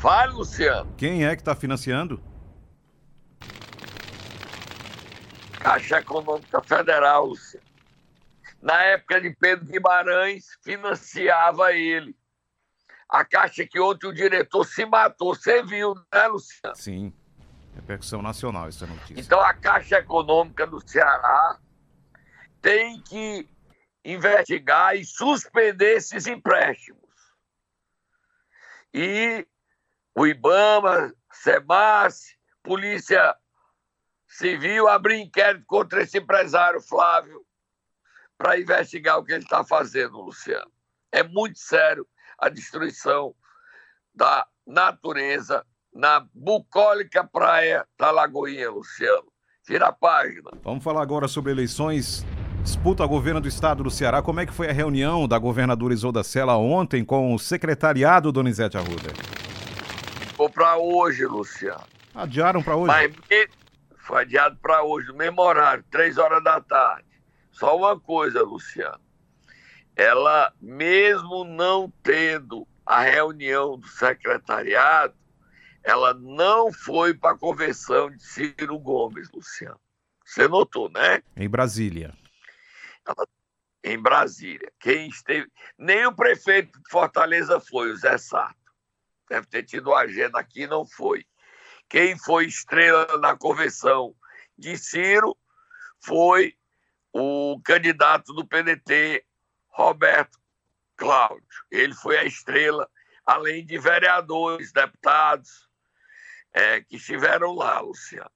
Fale, 0.02 0.32
Luciano. 0.32 0.92
Quem 0.96 1.24
é 1.24 1.36
que 1.36 1.42
está 1.42 1.54
financiando? 1.54 2.20
Caixa 5.60 6.00
Econômica 6.00 6.60
Federal, 6.60 7.26
Luciano. 7.26 7.64
Na 8.60 8.82
época 8.82 9.20
de 9.20 9.30
Pedro 9.30 9.64
Guimarães, 9.64 10.58
financiava 10.60 11.72
ele. 11.72 12.16
A 13.08 13.24
Caixa 13.24 13.64
que 13.64 13.78
ontem 13.78 14.08
o 14.08 14.12
diretor 14.12 14.64
se 14.64 14.84
matou. 14.84 15.36
Você 15.36 15.62
viu, 15.62 15.94
né, 16.12 16.26
Luciano? 16.26 16.74
Sim. 16.74 17.12
Repercussão 17.76 18.20
nacional 18.20 18.66
essa 18.66 18.84
notícia. 18.88 19.20
Então 19.20 19.38
a 19.38 19.54
Caixa 19.54 19.98
Econômica 19.98 20.66
do 20.66 20.80
Ceará 20.84 21.60
tem 22.60 23.00
que 23.02 23.48
investigar 24.04 24.96
e 24.96 25.04
suspender 25.04 25.98
esses 25.98 26.26
empréstimos. 26.26 27.00
E 28.92 29.46
o 30.14 30.26
IBAMA, 30.26 31.12
SEMAS, 31.32 32.36
Polícia 32.62 33.34
Civil 34.28 34.88
abrir 34.88 35.20
inquérito 35.20 35.64
contra 35.66 36.02
esse 36.02 36.18
empresário 36.18 36.80
Flávio 36.80 37.44
para 38.38 38.58
investigar 38.58 39.18
o 39.18 39.24
que 39.24 39.32
ele 39.32 39.44
está 39.44 39.62
fazendo, 39.62 40.20
Luciano. 40.20 40.70
É 41.12 41.22
muito 41.22 41.58
sério 41.58 42.06
a 42.38 42.48
destruição 42.48 43.34
da 44.14 44.46
natureza 44.66 45.64
na 45.92 46.26
bucólica 46.34 47.22
praia 47.24 47.86
da 47.98 48.10
Lagoinha, 48.10 48.70
Luciano. 48.70 49.30
Tira 49.64 49.88
a 49.88 49.92
página. 49.92 50.50
Vamos 50.62 50.82
falar 50.82 51.02
agora 51.02 51.28
sobre 51.28 51.52
eleições. 51.52 52.24
Disputa 52.62 53.04
governo 53.06 53.40
do 53.40 53.48
estado 53.48 53.84
do 53.84 53.90
Ceará. 53.90 54.22
Como 54.22 54.40
é 54.40 54.46
que 54.46 54.52
foi 54.52 54.68
a 54.68 54.72
reunião 54.72 55.28
da 55.28 55.38
governadora 55.38 55.92
Isolda 55.92 56.24
Sela 56.24 56.56
ontem 56.56 57.04
com 57.04 57.34
o 57.34 57.38
secretariado 57.38 58.32
Donizete 58.32 58.76
Arruda? 58.76 59.41
Ficou 60.42 60.50
para 60.50 60.76
hoje, 60.76 61.24
Luciano. 61.24 61.86
Adiaram 62.12 62.62
para 62.64 62.74
hoje? 62.74 62.88
Mas 62.88 63.14
foi 63.98 64.22
adiado 64.22 64.58
para 64.60 64.82
hoje, 64.82 65.06
no 65.06 65.14
mesmo 65.14 65.40
horário, 65.40 65.84
três 65.88 66.18
horas 66.18 66.42
da 66.42 66.60
tarde. 66.60 67.06
Só 67.52 67.76
uma 67.76 67.98
coisa, 68.00 68.42
Luciano. 68.42 69.00
Ela, 69.94 70.52
mesmo 70.60 71.44
não 71.44 71.92
tendo 72.02 72.66
a 72.84 73.02
reunião 73.02 73.78
do 73.78 73.86
secretariado, 73.86 75.14
ela 75.84 76.12
não 76.12 76.72
foi 76.72 77.14
para 77.14 77.34
a 77.34 77.38
convenção 77.38 78.10
de 78.10 78.20
Ciro 78.24 78.80
Gomes, 78.80 79.30
Luciano. 79.32 79.78
Você 80.24 80.48
notou, 80.48 80.90
né? 80.90 81.22
Em 81.36 81.48
Brasília. 81.48 82.12
Ela, 83.06 83.28
em 83.84 83.98
Brasília. 83.98 84.72
Quem 84.80 85.08
esteve. 85.08 85.46
Nem 85.78 86.04
o 86.04 86.12
prefeito 86.12 86.80
de 86.80 86.90
Fortaleza 86.90 87.60
foi, 87.60 87.92
o 87.92 87.96
Zé 87.96 88.18
Sarto 88.18 88.61
deve 89.32 89.46
ter 89.46 89.62
tido 89.62 89.94
agenda 89.94 90.38
aqui, 90.38 90.66
não 90.66 90.84
foi. 90.84 91.24
Quem 91.88 92.18
foi 92.18 92.44
estrela 92.46 93.16
na 93.18 93.34
convenção 93.34 94.14
de 94.58 94.76
Ciro 94.76 95.36
foi 96.04 96.54
o 97.12 97.58
candidato 97.64 98.34
do 98.34 98.46
PDT, 98.46 99.24
Roberto 99.68 100.38
Cláudio. 100.96 101.46
Ele 101.70 101.94
foi 101.94 102.18
a 102.18 102.24
estrela, 102.24 102.88
além 103.24 103.64
de 103.64 103.78
vereadores, 103.78 104.70
deputados 104.70 105.66
é, 106.52 106.82
que 106.82 106.96
estiveram 106.96 107.54
lá, 107.54 107.80
Luciano. 107.80 108.30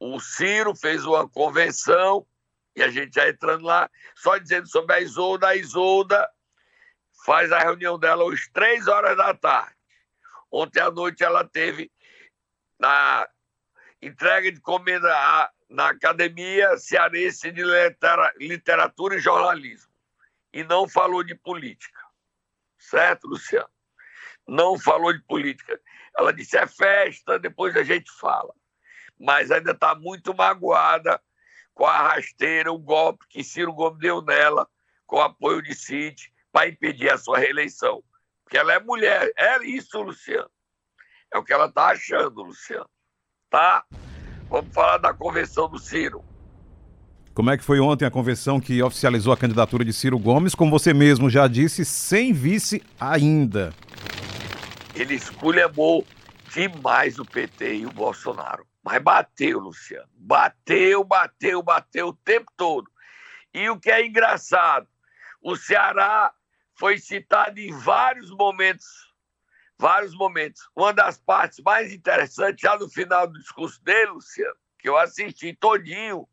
O 0.00 0.18
Ciro 0.18 0.74
fez 0.74 1.04
uma 1.04 1.28
convenção, 1.28 2.26
e 2.74 2.82
a 2.82 2.88
gente 2.90 3.14
já 3.14 3.28
entrando 3.28 3.64
lá, 3.64 3.88
só 4.16 4.36
dizendo 4.36 4.68
sobre 4.68 4.96
a 4.96 5.00
Isolda. 5.00 5.48
A 5.48 5.56
Isolda 5.56 6.28
faz 7.24 7.52
a 7.52 7.60
reunião 7.60 7.98
dela 7.98 8.32
às 8.32 8.48
três 8.48 8.88
horas 8.88 9.16
da 9.16 9.32
tarde. 9.32 9.75
Ontem 10.50 10.80
à 10.80 10.90
noite 10.90 11.24
ela 11.24 11.44
teve 11.44 11.90
na 12.78 13.28
entrega 14.00 14.50
de 14.52 14.60
comenda 14.60 15.50
na 15.68 15.90
Academia 15.90 16.76
Cearense 16.76 17.50
de 17.50 17.62
Literatura 18.38 19.16
e 19.16 19.20
Jornalismo. 19.20 19.92
E 20.52 20.62
não 20.64 20.88
falou 20.88 21.22
de 21.22 21.34
política. 21.34 22.00
Certo, 22.78 23.26
Luciano? 23.26 23.68
Não 24.46 24.78
falou 24.78 25.12
de 25.12 25.22
política. 25.24 25.80
Ela 26.16 26.32
disse: 26.32 26.56
é 26.56 26.66
festa, 26.66 27.38
depois 27.38 27.76
a 27.76 27.82
gente 27.82 28.10
fala. 28.12 28.54
Mas 29.18 29.50
ainda 29.50 29.72
está 29.72 29.94
muito 29.94 30.34
magoada 30.34 31.20
com 31.74 31.84
a 31.84 32.08
rasteira, 32.08 32.72
o 32.72 32.78
golpe 32.78 33.26
que 33.28 33.44
Ciro 33.44 33.72
Gomes 33.72 33.98
deu 33.98 34.22
nela, 34.22 34.66
com 35.06 35.16
o 35.16 35.22
apoio 35.22 35.60
de 35.60 35.74
Cid, 35.74 36.32
para 36.50 36.68
impedir 36.68 37.10
a 37.10 37.18
sua 37.18 37.38
reeleição. 37.38 38.02
Porque 38.46 38.56
ela 38.56 38.72
é 38.72 38.78
mulher. 38.78 39.32
É 39.36 39.58
isso, 39.66 40.00
Luciano. 40.00 40.48
É 41.34 41.36
o 41.36 41.42
que 41.42 41.52
ela 41.52 41.66
está 41.66 41.86
achando, 41.86 42.44
Luciano. 42.44 42.88
Tá? 43.50 43.84
Vamos 44.48 44.72
falar 44.72 44.98
da 44.98 45.12
convenção 45.12 45.68
do 45.68 45.80
Ciro. 45.80 46.24
Como 47.34 47.50
é 47.50 47.58
que 47.58 47.64
foi 47.64 47.80
ontem 47.80 48.06
a 48.06 48.10
convenção 48.10 48.60
que 48.60 48.80
oficializou 48.80 49.32
a 49.32 49.36
candidatura 49.36 49.84
de 49.84 49.92
Ciro 49.92 50.16
Gomes, 50.16 50.54
como 50.54 50.70
você 50.70 50.94
mesmo 50.94 51.28
já 51.28 51.48
disse, 51.48 51.84
sem 51.84 52.32
vice 52.32 52.80
ainda? 53.00 53.74
Ele 54.94 55.14
esculhambou 55.14 56.06
demais 56.54 57.18
o 57.18 57.24
PT 57.24 57.78
e 57.78 57.86
o 57.86 57.90
Bolsonaro. 57.90 58.64
Mas 58.80 59.02
bateu, 59.02 59.58
Luciano. 59.58 60.08
Bateu, 60.14 61.02
bateu, 61.02 61.60
bateu 61.64 62.08
o 62.08 62.14
tempo 62.14 62.46
todo. 62.56 62.88
E 63.52 63.68
o 63.68 63.80
que 63.80 63.90
é 63.90 64.06
engraçado, 64.06 64.86
o 65.42 65.56
Ceará 65.56 66.32
foi 66.78 66.98
citado 66.98 67.58
em 67.58 67.72
vários 67.72 68.30
momentos 68.30 69.06
vários 69.78 70.14
momentos. 70.14 70.62
Uma 70.74 70.92
das 70.92 71.18
partes 71.18 71.60
mais 71.60 71.92
interessantes, 71.92 72.60
já 72.60 72.76
no 72.78 72.88
final 72.88 73.26
do 73.26 73.38
discurso 73.38 73.82
dele, 73.84 74.12
Luciano, 74.12 74.56
que 74.78 74.88
eu 74.88 74.96
assisti 74.96 75.54
todinho, 75.54 76.26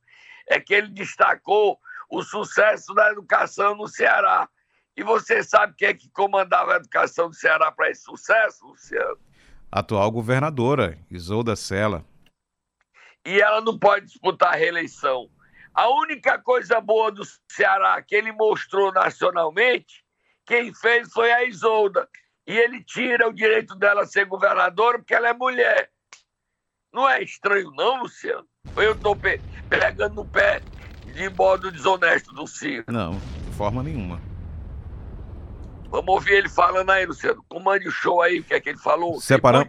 é 0.47 0.59
que 0.59 0.73
ele 0.73 0.89
destacou 0.89 1.79
o 2.09 2.21
sucesso 2.21 2.93
da 2.93 3.11
educação 3.11 3.75
no 3.75 3.87
Ceará. 3.87 4.47
E 4.95 5.03
você 5.03 5.43
sabe 5.43 5.73
quem 5.75 5.87
é 5.87 5.93
que 5.93 6.09
comandava 6.09 6.73
a 6.73 6.77
educação 6.77 7.29
do 7.29 7.35
Ceará 7.35 7.71
para 7.71 7.89
esse 7.89 8.03
sucesso, 8.03 8.65
Luciano? 8.67 9.17
Atual 9.71 10.11
governadora, 10.11 10.99
Isolda 11.09 11.55
Sela. 11.55 12.05
E 13.25 13.41
ela 13.41 13.61
não 13.61 13.79
pode 13.79 14.05
disputar 14.05 14.53
a 14.53 14.57
reeleição. 14.57 15.29
A 15.73 15.89
única 15.89 16.37
coisa 16.37 16.79
boa 16.79 17.11
do 17.11 17.23
Ceará 17.49 17.99
que 18.03 18.15
ele 18.15 18.31
mostrou 18.31 18.91
nacionalmente, 18.91 20.02
quem 20.45 20.73
fez 20.73 21.11
foi 21.11 21.31
a 21.31 21.43
Isolda 21.45 22.07
e 22.45 22.57
ele 22.57 22.83
tira 22.83 23.27
o 23.27 23.33
direito 23.33 23.75
dela 23.75 24.05
ser 24.05 24.25
governadora 24.25 24.99
porque 24.99 25.13
ela 25.13 25.29
é 25.29 25.33
mulher. 25.33 25.89
Não 26.93 27.09
é 27.09 27.23
estranho, 27.23 27.71
não, 27.71 28.03
Luciano? 28.03 28.45
Eu 28.75 28.93
estou 28.93 29.15
pe 29.15 29.41
pegando 29.69 30.15
no 30.15 30.25
pé 30.25 30.61
de 31.13 31.29
modo 31.29 31.71
desonesto 31.71 32.33
do 32.33 32.45
Ciro? 32.45 32.85
Não, 32.87 33.13
de 33.13 33.55
forma 33.55 33.81
nenhuma. 33.81 34.21
Vamos 35.89 36.13
ouvir 36.15 36.33
ele 36.33 36.49
falando 36.49 36.89
aí, 36.89 37.05
Luciano. 37.05 37.43
Comande 37.47 37.87
o 37.87 37.91
show 37.91 38.21
aí, 38.21 38.39
o 38.39 38.43
que 38.43 38.53
é 38.53 38.59
que 38.59 38.69
ele 38.69 38.79
falou. 38.79 39.21
Separam... 39.21 39.67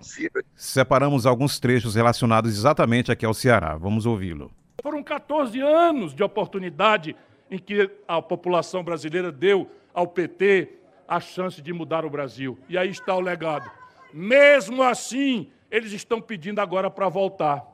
Separamos 0.55 1.27
alguns 1.27 1.61
trechos 1.61 1.95
relacionados 1.95 2.51
exatamente 2.51 3.13
aqui 3.13 3.27
ao 3.27 3.35
Ceará. 3.35 3.77
Vamos 3.77 4.07
ouvi-lo. 4.07 4.51
Foram 4.83 5.03
14 5.03 5.61
anos 5.61 6.15
de 6.15 6.23
oportunidade 6.23 7.15
em 7.51 7.59
que 7.59 7.91
a 8.09 8.23
população 8.23 8.83
brasileira 8.83 9.31
deu 9.31 9.71
ao 9.95 10.07
PT 10.09 10.71
a 11.07 11.21
chance 11.21 11.63
de 11.63 11.73
mudar 11.73 12.05
o 12.05 12.11
Brasil. 12.11 12.59
E 12.69 12.77
aí 12.77 12.91
está 12.91 13.15
o 13.15 13.21
legado. 13.21 13.71
Mesmo 14.13 14.83
assim, 14.83 15.51
eles 15.71 15.93
estão 15.93 16.21
pedindo 16.21 16.61
agora 16.61 16.91
para 16.91 17.09
voltar. 17.09 17.65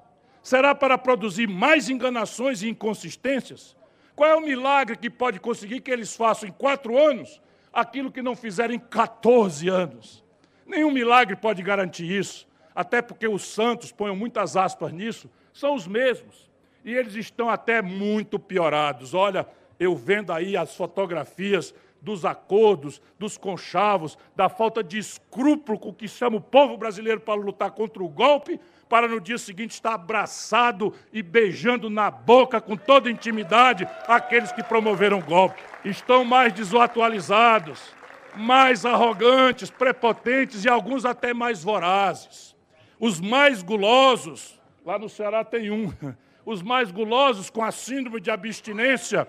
Será 0.42 0.74
para 0.74 0.96
produzir 0.96 1.48
mais 1.48 1.88
enganações 1.88 2.62
e 2.62 2.68
inconsistências? 2.68 3.76
Qual 4.14 4.28
é 4.28 4.34
o 4.34 4.40
milagre 4.40 4.96
que 4.96 5.08
pode 5.08 5.40
conseguir 5.40 5.80
que 5.80 5.90
eles 5.90 6.14
façam 6.14 6.48
em 6.48 6.52
quatro 6.52 6.98
anos 6.98 7.40
aquilo 7.72 8.12
que 8.12 8.22
não 8.22 8.36
fizeram 8.36 8.74
em 8.74 8.78
14 8.78 9.68
anos? 9.68 10.24
Nenhum 10.66 10.90
milagre 10.90 11.36
pode 11.36 11.62
garantir 11.62 12.10
isso, 12.10 12.46
até 12.74 13.02
porque 13.02 13.26
os 13.26 13.42
santos, 13.42 13.92
ponham 13.92 14.14
muitas 14.14 14.56
aspas 14.56 14.92
nisso, 14.92 15.28
são 15.52 15.74
os 15.74 15.86
mesmos. 15.86 16.50
E 16.84 16.94
eles 16.94 17.14
estão 17.14 17.50
até 17.50 17.82
muito 17.82 18.38
piorados. 18.38 19.12
Olha, 19.12 19.46
eu 19.78 19.94
vendo 19.96 20.32
aí 20.32 20.56
as 20.56 20.74
fotografias 20.74 21.74
dos 22.02 22.24
acordos, 22.24 23.00
dos 23.18 23.36
conchavos, 23.36 24.16
da 24.34 24.48
falta 24.48 24.82
de 24.82 24.98
escrúpulo 24.98 25.78
com 25.78 25.92
que 25.92 26.08
chama 26.08 26.36
o 26.36 26.40
povo 26.40 26.76
brasileiro 26.76 27.20
para 27.20 27.40
lutar 27.40 27.70
contra 27.72 28.02
o 28.02 28.08
golpe, 28.08 28.58
para 28.88 29.06
no 29.06 29.20
dia 29.20 29.38
seguinte 29.38 29.72
estar 29.72 29.94
abraçado 29.94 30.92
e 31.12 31.22
beijando 31.22 31.88
na 31.88 32.10
boca 32.10 32.60
com 32.60 32.76
toda 32.76 33.10
intimidade 33.10 33.86
aqueles 34.08 34.50
que 34.50 34.62
promoveram 34.62 35.18
o 35.18 35.24
golpe. 35.24 35.62
Estão 35.84 36.24
mais 36.24 36.52
desatualizados, 36.52 37.94
mais 38.34 38.84
arrogantes, 38.84 39.70
prepotentes 39.70 40.64
e 40.64 40.68
alguns 40.68 41.04
até 41.04 41.32
mais 41.32 41.62
vorazes. 41.62 42.56
Os 42.98 43.20
mais 43.20 43.62
gulosos, 43.62 44.60
lá 44.84 44.98
no 44.98 45.08
Ceará 45.08 45.44
tem 45.44 45.70
um, 45.70 45.92
os 46.44 46.62
mais 46.62 46.90
gulosos 46.90 47.48
com 47.48 47.62
a 47.62 47.70
síndrome 47.70 48.20
de 48.20 48.30
abstinência 48.30 49.26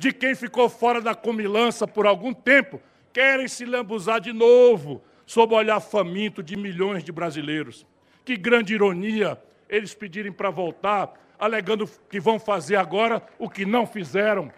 de 0.00 0.14
quem 0.14 0.34
ficou 0.34 0.66
fora 0.70 0.98
da 0.98 1.14
comilança 1.14 1.86
por 1.86 2.06
algum 2.06 2.32
tempo, 2.32 2.80
querem 3.12 3.46
se 3.46 3.66
lambuzar 3.66 4.18
de 4.18 4.32
novo 4.32 5.02
sob 5.26 5.52
o 5.52 5.58
olhar 5.58 5.78
faminto 5.78 6.42
de 6.42 6.56
milhões 6.56 7.04
de 7.04 7.12
brasileiros. 7.12 7.86
Que 8.24 8.34
grande 8.34 8.72
ironia 8.72 9.38
eles 9.68 9.92
pedirem 9.92 10.32
para 10.32 10.48
voltar, 10.48 11.12
alegando 11.38 11.86
que 12.08 12.18
vão 12.18 12.40
fazer 12.40 12.76
agora 12.76 13.22
o 13.38 13.46
que 13.46 13.66
não 13.66 13.86
fizeram. 13.86 14.50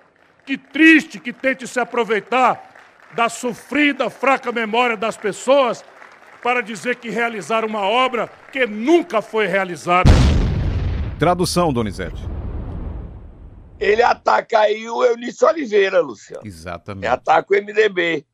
Que 0.47 0.57
triste 0.57 1.19
que 1.19 1.33
tente 1.33 1.67
se 1.67 1.81
aproveitar 1.81 3.11
da 3.13 3.29
sofrida, 3.29 4.09
fraca 4.09 4.53
memória 4.53 4.97
das 4.97 5.17
pessoas 5.17 5.85
para 6.41 6.61
dizer 6.61 6.95
que 6.97 7.11
realizaram 7.11 7.67
uma 7.67 7.83
obra 7.83 8.31
que 8.53 8.65
nunca 8.65 9.21
foi 9.21 9.49
realizada. 9.49 10.09
Tradução, 11.19 11.73
Donizete 11.73 12.32
ele 13.83 14.03
ataca 14.03 14.61
aí 14.61 14.89
o 14.89 15.05
Eunício 15.05 15.49
Oliveira, 15.49 16.01
Luciano. 16.01 16.47
Exatamente. 16.47 17.05
Ele 17.05 17.13
ataca 17.13 17.53
o 17.53 17.57
MDB. 17.57 18.25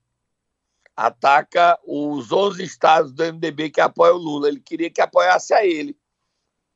Ataca 0.95 1.79
os 1.87 2.31
11 2.31 2.63
estados 2.63 3.13
do 3.13 3.25
MDB 3.25 3.71
que 3.71 3.81
apoiam 3.81 4.17
o 4.17 4.19
Lula. 4.19 4.49
Ele 4.49 4.61
queria 4.61 4.91
que 4.91 5.01
apoiasse 5.01 5.55
a 5.55 5.65
ele. 5.65 5.97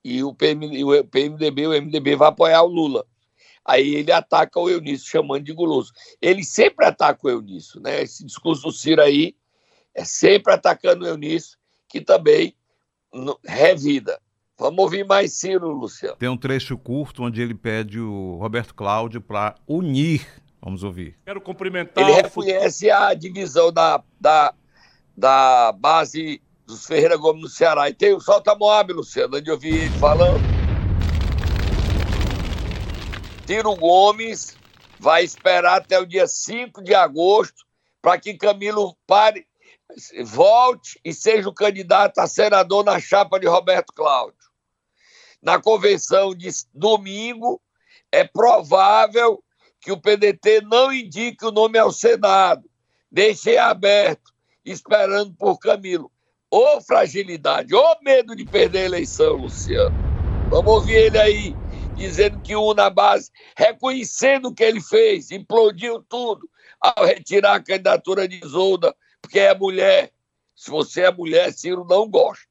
E 0.03 0.25
o, 0.25 0.35
PM, 0.35 0.85
o 0.85 1.05
PMDB, 1.05 1.67
o 1.67 1.83
MDB 1.83 2.17
vai 2.17 2.29
apoiar 2.29 2.63
o 2.63 2.69
Lula. 2.69 3.07
Aí 3.65 3.95
ele 3.95 4.11
ataca 4.11 4.59
o 4.59 4.71
Eunício, 4.71 5.09
chamando 5.09 5.45
de 5.45 5.53
guloso. 5.53 5.93
Ele 6.21 6.43
sempre 6.43 6.87
ataca 6.87 7.27
o 7.27 7.31
Eunício, 7.31 7.81
né? 7.81 8.03
Esse 8.03 8.25
discurso 8.25 8.63
do 8.63 8.73
Ciro 8.73 9.03
aí 9.03 9.37
é 9.95 10.05
sempre 10.05 10.53
atacando 10.53 11.05
o 11.05 11.09
Eunício, 11.09 11.59
que 11.89 12.01
também 12.01 12.57
revida. 13.45 14.19
Vamos 14.59 14.79
ouvir 14.79 15.05
mais 15.05 15.33
Ciro, 15.33 15.73
Luciano. 15.73 16.17
Tem 16.17 16.29
um 16.29 16.37
trecho 16.37 16.77
curto 16.77 17.25
onde 17.25 17.41
ele 17.41 17.55
pede 17.55 17.99
o 17.99 18.37
Roberto 18.37 18.75
Cláudio 18.75 19.21
para 19.21 19.55
unir. 19.67 20.27
Vamos 20.61 20.85
ouvir. 20.85 21.19
Quero 21.25 21.41
cumprimentar. 21.41 22.05
Ele 22.05 22.23
reconhece 22.23 22.91
a 22.91 23.13
divisão 23.15 23.73
da, 23.73 24.03
da, 24.21 24.55
da 25.17 25.73
base 25.73 26.41
dos 26.67 26.87
Ferreira 26.87 27.17
Gomes 27.17 27.43
no 27.43 27.49
Ceará. 27.49 27.89
E 27.89 27.95
tem 27.95 28.15
o 28.15 28.21
Solta 28.21 28.55
Moab, 28.55 28.93
Luciano, 28.93 29.37
onde 29.37 29.51
eu 29.51 29.59
vi 29.59 29.71
ele 29.71 29.99
falando. 29.99 30.41
Ciro 33.47 33.75
Gomes 33.75 34.57
vai 35.01 35.25
esperar 35.25 35.79
até 35.79 35.99
o 35.99 36.07
dia 36.07 36.27
5 36.27 36.83
de 36.83 36.95
agosto 36.95 37.65
para 38.01 38.19
que 38.19 38.35
Camilo 38.35 38.97
pare, 39.07 39.47
volte 40.25 41.01
e 41.05 41.13
seja 41.13 41.49
o 41.49 41.55
candidato 41.55 42.19
a 42.19 42.27
senador 42.27 42.85
na 42.85 43.01
chapa 43.01 43.39
de 43.41 43.47
Roberto 43.47 43.93
Cláudio 43.93 44.42
na 45.43 45.61
convenção 45.61 46.35
de 46.35 46.49
domingo, 46.73 47.61
é 48.13 48.23
provável 48.23 49.43
que 49.81 49.91
o 49.91 50.01
PDT 50.01 50.61
não 50.63 50.93
indique 50.93 51.45
o 51.45 51.51
nome 51.51 51.79
ao 51.79 51.91
Senado. 51.91 52.63
Deixei 53.11 53.59
aberto, 53.59 54.33
esperando 54.65 55.35
por 55.35 55.59
Camilo. 55.59 56.11
Oh, 56.49 56.81
fragilidade, 56.81 57.75
oh, 57.75 57.97
medo 58.03 58.37
de 58.37 58.45
perder 58.45 58.83
a 58.83 58.85
eleição, 58.85 59.37
Luciano. 59.37 59.97
Vamos 60.49 60.73
ouvir 60.73 60.95
ele 60.95 61.19
aí. 61.19 61.57
dizendo 61.95 62.41
que 62.41 62.55
o 62.55 62.75
na 62.75 62.89
base, 62.89 63.31
reconhecendo 63.57 64.49
o 64.49 64.55
que 64.55 64.63
ele 64.63 64.81
fez, 64.81 65.31
implodiu 65.31 66.03
tudo 66.09 66.49
ao 66.81 67.05
retirar 67.05 67.57
a 67.57 67.63
candidatura 67.63 68.27
de 68.29 68.45
Isolda, 68.45 68.95
porque 69.21 69.39
é 69.39 69.55
mulher. 69.55 70.13
Se 70.55 70.71
você 70.71 71.03
é 71.03 71.13
mulher, 71.13 71.53
Ciro 71.53 71.85
não 71.89 72.09
gosta. 72.09 72.47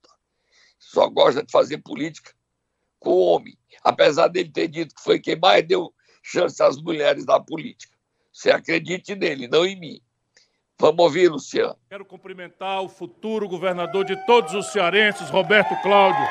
Só 0.78 1.08
gosta 1.08 1.44
de 1.44 1.52
fazer 1.52 1.78
política 1.80 2.34
com 3.02 3.18
homem. 3.18 3.58
Apesar 3.84 4.30
dele 4.30 4.50
ter 4.50 4.70
dito 4.70 4.96
que 4.96 5.04
foi 5.04 5.20
quem 5.20 5.36
mais 5.36 5.68
deu 5.68 5.92
chance 6.24 6.62
às 6.64 6.78
mulheres 6.78 7.26
na 7.26 7.40
política. 7.40 7.98
Você 8.32 8.52
acredite 8.52 9.14
nele, 9.16 9.48
não 9.48 9.66
em 9.66 9.78
mim. 9.78 10.00
Vamos 10.80 11.04
ouvir, 11.04 11.30
Luciano. 11.30 11.76
Quero 11.90 12.06
cumprimentar 12.06 12.82
o 12.82 12.88
futuro 12.88 13.48
governador 13.50 14.06
de 14.06 14.16
todos 14.26 14.54
os 14.54 14.68
cearenses, 14.72 15.30
Roberto 15.30 15.76
Cláudio. 15.82 16.26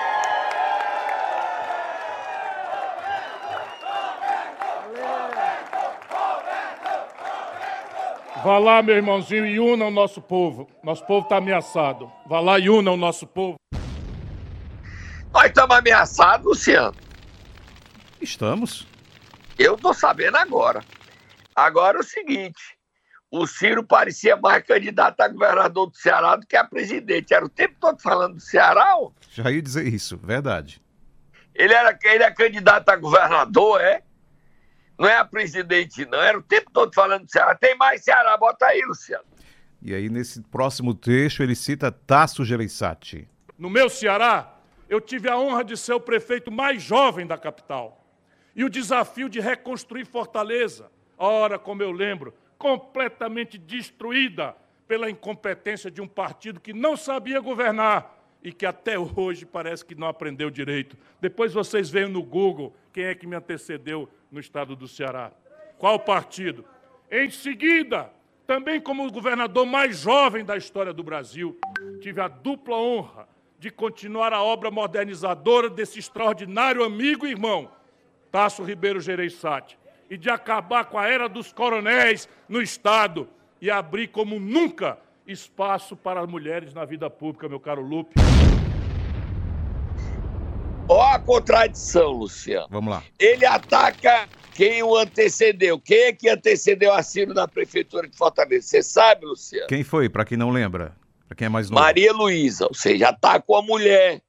Vá 8.42 8.58
lá, 8.58 8.82
meu 8.82 8.96
irmãozinho, 8.96 9.46
e 9.46 9.60
una 9.60 9.84
o 9.84 9.90
nosso 9.90 10.22
povo. 10.22 10.66
Nosso 10.82 11.04
povo 11.04 11.24
está 11.24 11.36
ameaçado. 11.36 12.10
Vá 12.26 12.40
lá 12.40 12.58
e 12.58 12.70
una 12.70 12.90
o 12.90 12.96
nosso 12.96 13.26
povo. 13.26 13.59
Nós 15.32 15.46
estamos 15.46 15.76
ameaçados, 15.76 16.46
Luciano. 16.46 16.96
Estamos. 18.20 18.86
Eu 19.58 19.76
estou 19.76 19.94
sabendo 19.94 20.36
agora. 20.36 20.84
Agora 21.54 21.98
é 21.98 22.00
o 22.00 22.04
seguinte: 22.04 22.60
o 23.30 23.46
Ciro 23.46 23.84
parecia 23.84 24.36
mais 24.36 24.64
candidato 24.64 25.20
a 25.20 25.28
governador 25.28 25.88
do 25.88 25.96
Ceará 25.96 26.36
do 26.36 26.46
que 26.46 26.56
a 26.56 26.64
presidente. 26.64 27.32
Era 27.32 27.44
o 27.44 27.48
tempo 27.48 27.76
todo 27.80 28.00
falando 28.02 28.34
do 28.34 28.40
Ceará? 28.40 28.96
Ó. 28.96 29.12
Já 29.30 29.50
ia 29.50 29.62
dizer 29.62 29.86
isso, 29.86 30.16
verdade. 30.16 30.82
Ele, 31.54 31.74
era, 31.74 31.96
ele 32.02 32.24
é 32.24 32.30
candidato 32.30 32.88
a 32.88 32.96
governador, 32.96 33.80
é? 33.80 34.02
Não 34.98 35.08
é 35.08 35.16
a 35.16 35.24
presidente, 35.24 36.04
não. 36.06 36.20
Era 36.20 36.38
o 36.38 36.42
tempo 36.42 36.70
todo 36.72 36.92
falando 36.92 37.24
do 37.24 37.30
Ceará. 37.30 37.54
Tem 37.54 37.76
mais 37.76 38.02
Ceará, 38.02 38.36
bota 38.36 38.66
aí, 38.66 38.82
Luciano. 38.82 39.24
E 39.80 39.94
aí, 39.94 40.10
nesse 40.10 40.42
próximo 40.42 40.92
trecho, 40.92 41.42
ele 41.42 41.54
cita 41.54 41.90
Tasso 41.90 42.44
Gereissati. 42.44 43.26
No 43.58 43.70
meu 43.70 43.88
Ceará, 43.88 44.59
eu 44.90 45.00
tive 45.00 45.28
a 45.28 45.38
honra 45.38 45.62
de 45.62 45.76
ser 45.76 45.92
o 45.92 46.00
prefeito 46.00 46.50
mais 46.50 46.82
jovem 46.82 47.24
da 47.24 47.38
capital. 47.38 48.04
E 48.56 48.64
o 48.64 48.68
desafio 48.68 49.28
de 49.28 49.38
reconstruir 49.38 50.04
Fortaleza. 50.04 50.90
Ora, 51.16 51.60
como 51.60 51.80
eu 51.80 51.92
lembro, 51.92 52.34
completamente 52.58 53.56
destruída 53.56 54.56
pela 54.88 55.08
incompetência 55.08 55.92
de 55.92 56.00
um 56.00 56.08
partido 56.08 56.58
que 56.58 56.72
não 56.72 56.96
sabia 56.96 57.38
governar 57.38 58.18
e 58.42 58.52
que 58.52 58.66
até 58.66 58.98
hoje 58.98 59.46
parece 59.46 59.84
que 59.84 59.94
não 59.94 60.08
aprendeu 60.08 60.50
direito. 60.50 60.96
Depois 61.20 61.52
vocês 61.52 61.88
veem 61.88 62.08
no 62.08 62.22
Google 62.22 62.74
quem 62.92 63.04
é 63.04 63.14
que 63.14 63.28
me 63.28 63.36
antecedeu 63.36 64.08
no 64.28 64.40
estado 64.40 64.74
do 64.74 64.88
Ceará. 64.88 65.30
Qual 65.78 66.00
partido? 66.00 66.64
Em 67.08 67.30
seguida, 67.30 68.10
também 68.44 68.80
como 68.80 69.08
governador 69.12 69.64
mais 69.64 70.00
jovem 70.00 70.44
da 70.44 70.56
história 70.56 70.92
do 70.92 71.04
Brasil, 71.04 71.56
tive 72.00 72.20
a 72.20 72.26
dupla 72.26 72.74
honra 72.76 73.28
de 73.60 73.70
continuar 73.70 74.32
a 74.32 74.42
obra 74.42 74.70
modernizadora 74.70 75.68
desse 75.68 75.98
extraordinário 75.98 76.82
amigo 76.82 77.26
e 77.26 77.30
irmão, 77.30 77.70
Tasso 78.32 78.64
Ribeiro 78.64 79.02
Gereissati, 79.02 79.78
e 80.08 80.16
de 80.16 80.30
acabar 80.30 80.86
com 80.86 80.98
a 80.98 81.06
era 81.06 81.28
dos 81.28 81.52
coronéis 81.52 82.26
no 82.48 82.62
Estado 82.62 83.28
e 83.60 83.70
abrir 83.70 84.08
como 84.08 84.40
nunca 84.40 84.98
espaço 85.26 85.94
para 85.94 86.22
as 86.22 86.26
mulheres 86.26 86.72
na 86.72 86.86
vida 86.86 87.10
pública, 87.10 87.50
meu 87.50 87.60
caro 87.60 87.82
Lupe. 87.82 88.14
Ó 90.88 91.02
a 91.02 91.18
contradição, 91.18 92.12
Luciano. 92.12 92.66
Vamos 92.70 92.90
lá. 92.90 93.02
Ele 93.18 93.44
ataca 93.44 94.26
quem 94.54 94.82
o 94.82 94.96
antecedeu. 94.96 95.78
Quem 95.78 96.04
é 96.04 96.12
que 96.14 96.30
antecedeu 96.30 96.94
a 96.94 97.02
Ciro 97.02 97.34
na 97.34 97.46
prefeitura 97.46 98.08
de 98.08 98.16
Fortaleza? 98.16 98.66
Você 98.66 98.82
sabe, 98.82 99.26
Luciano? 99.26 99.68
Quem 99.68 99.84
foi, 99.84 100.08
para 100.08 100.24
quem 100.24 100.38
não 100.38 100.48
lembra? 100.48 100.96
Para 101.30 101.36
quem 101.36 101.46
é 101.46 101.48
mais 101.48 101.70
novo? 101.70 101.80
Maria 101.80 102.12
Luísa, 102.12 102.66
ou 102.66 102.74
seja, 102.74 103.10
atacou 103.10 103.54
a 103.54 103.62
mulher 103.62 104.20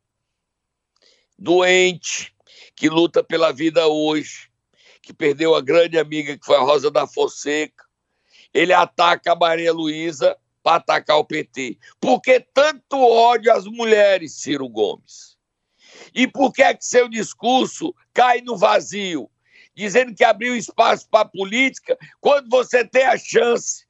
doente, 1.36 2.32
que 2.76 2.90
luta 2.90 3.24
pela 3.24 3.52
vida 3.52 3.88
hoje, 3.88 4.52
que 5.02 5.12
perdeu 5.12 5.56
a 5.56 5.62
grande 5.62 5.98
amiga 5.98 6.38
que 6.38 6.46
foi 6.46 6.58
a 6.58 6.62
Rosa 6.62 6.92
da 6.92 7.08
Fonseca. 7.08 7.86
Ele 8.54 8.72
ataca 8.72 9.32
a 9.32 9.36
Maria 9.36 9.74
Luísa 9.74 10.38
para 10.62 10.76
atacar 10.76 11.18
o 11.18 11.26
PT. 11.26 11.80
Por 12.00 12.22
que 12.22 12.40
tanto 12.54 12.98
ódio 12.98 13.52
às 13.52 13.66
mulheres, 13.66 14.36
Ciro 14.36 14.70
Gomes? 14.70 15.36
E 16.14 16.28
por 16.28 16.54
que 16.54 16.62
é 16.62 16.72
que 16.72 16.86
seu 16.86 17.10
discurso 17.10 17.96
cai 18.14 18.42
no 18.42 18.56
vazio, 18.56 19.28
dizendo 19.74 20.14
que 20.14 20.24
abriu 20.24 20.56
espaço 20.56 21.10
para 21.10 21.22
a 21.22 21.30
política, 21.30 21.98
quando 22.20 22.48
você 22.48 22.86
tem 22.86 23.06
a 23.06 23.18
chance 23.18 23.88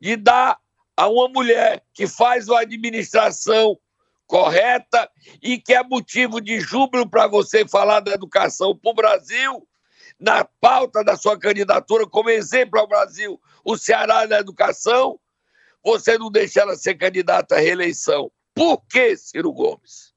de 0.00 0.16
dar 0.16 0.58
a 0.96 1.08
uma 1.08 1.28
mulher 1.28 1.82
que 1.94 2.06
faz 2.06 2.48
uma 2.48 2.60
administração 2.60 3.78
correta 4.26 5.10
e 5.42 5.58
que 5.58 5.74
é 5.74 5.82
motivo 5.82 6.40
de 6.40 6.60
júbilo 6.60 7.08
para 7.08 7.26
você 7.26 7.66
falar 7.66 8.00
da 8.00 8.12
educação 8.12 8.76
para 8.76 8.90
o 8.90 8.94
Brasil, 8.94 9.68
na 10.18 10.44
pauta 10.44 11.02
da 11.02 11.16
sua 11.16 11.38
candidatura 11.38 12.06
como 12.06 12.30
exemplo 12.30 12.78
ao 12.78 12.86
Brasil, 12.86 13.40
o 13.64 13.76
Ceará 13.76 14.26
na 14.26 14.38
educação, 14.38 15.18
você 15.82 16.16
não 16.18 16.30
deixa 16.30 16.60
ela 16.60 16.76
ser 16.76 16.94
candidata 16.94 17.56
à 17.56 17.58
reeleição. 17.58 18.30
Por 18.54 18.82
que, 18.86 19.16
Ciro 19.16 19.52
Gomes? 19.52 20.12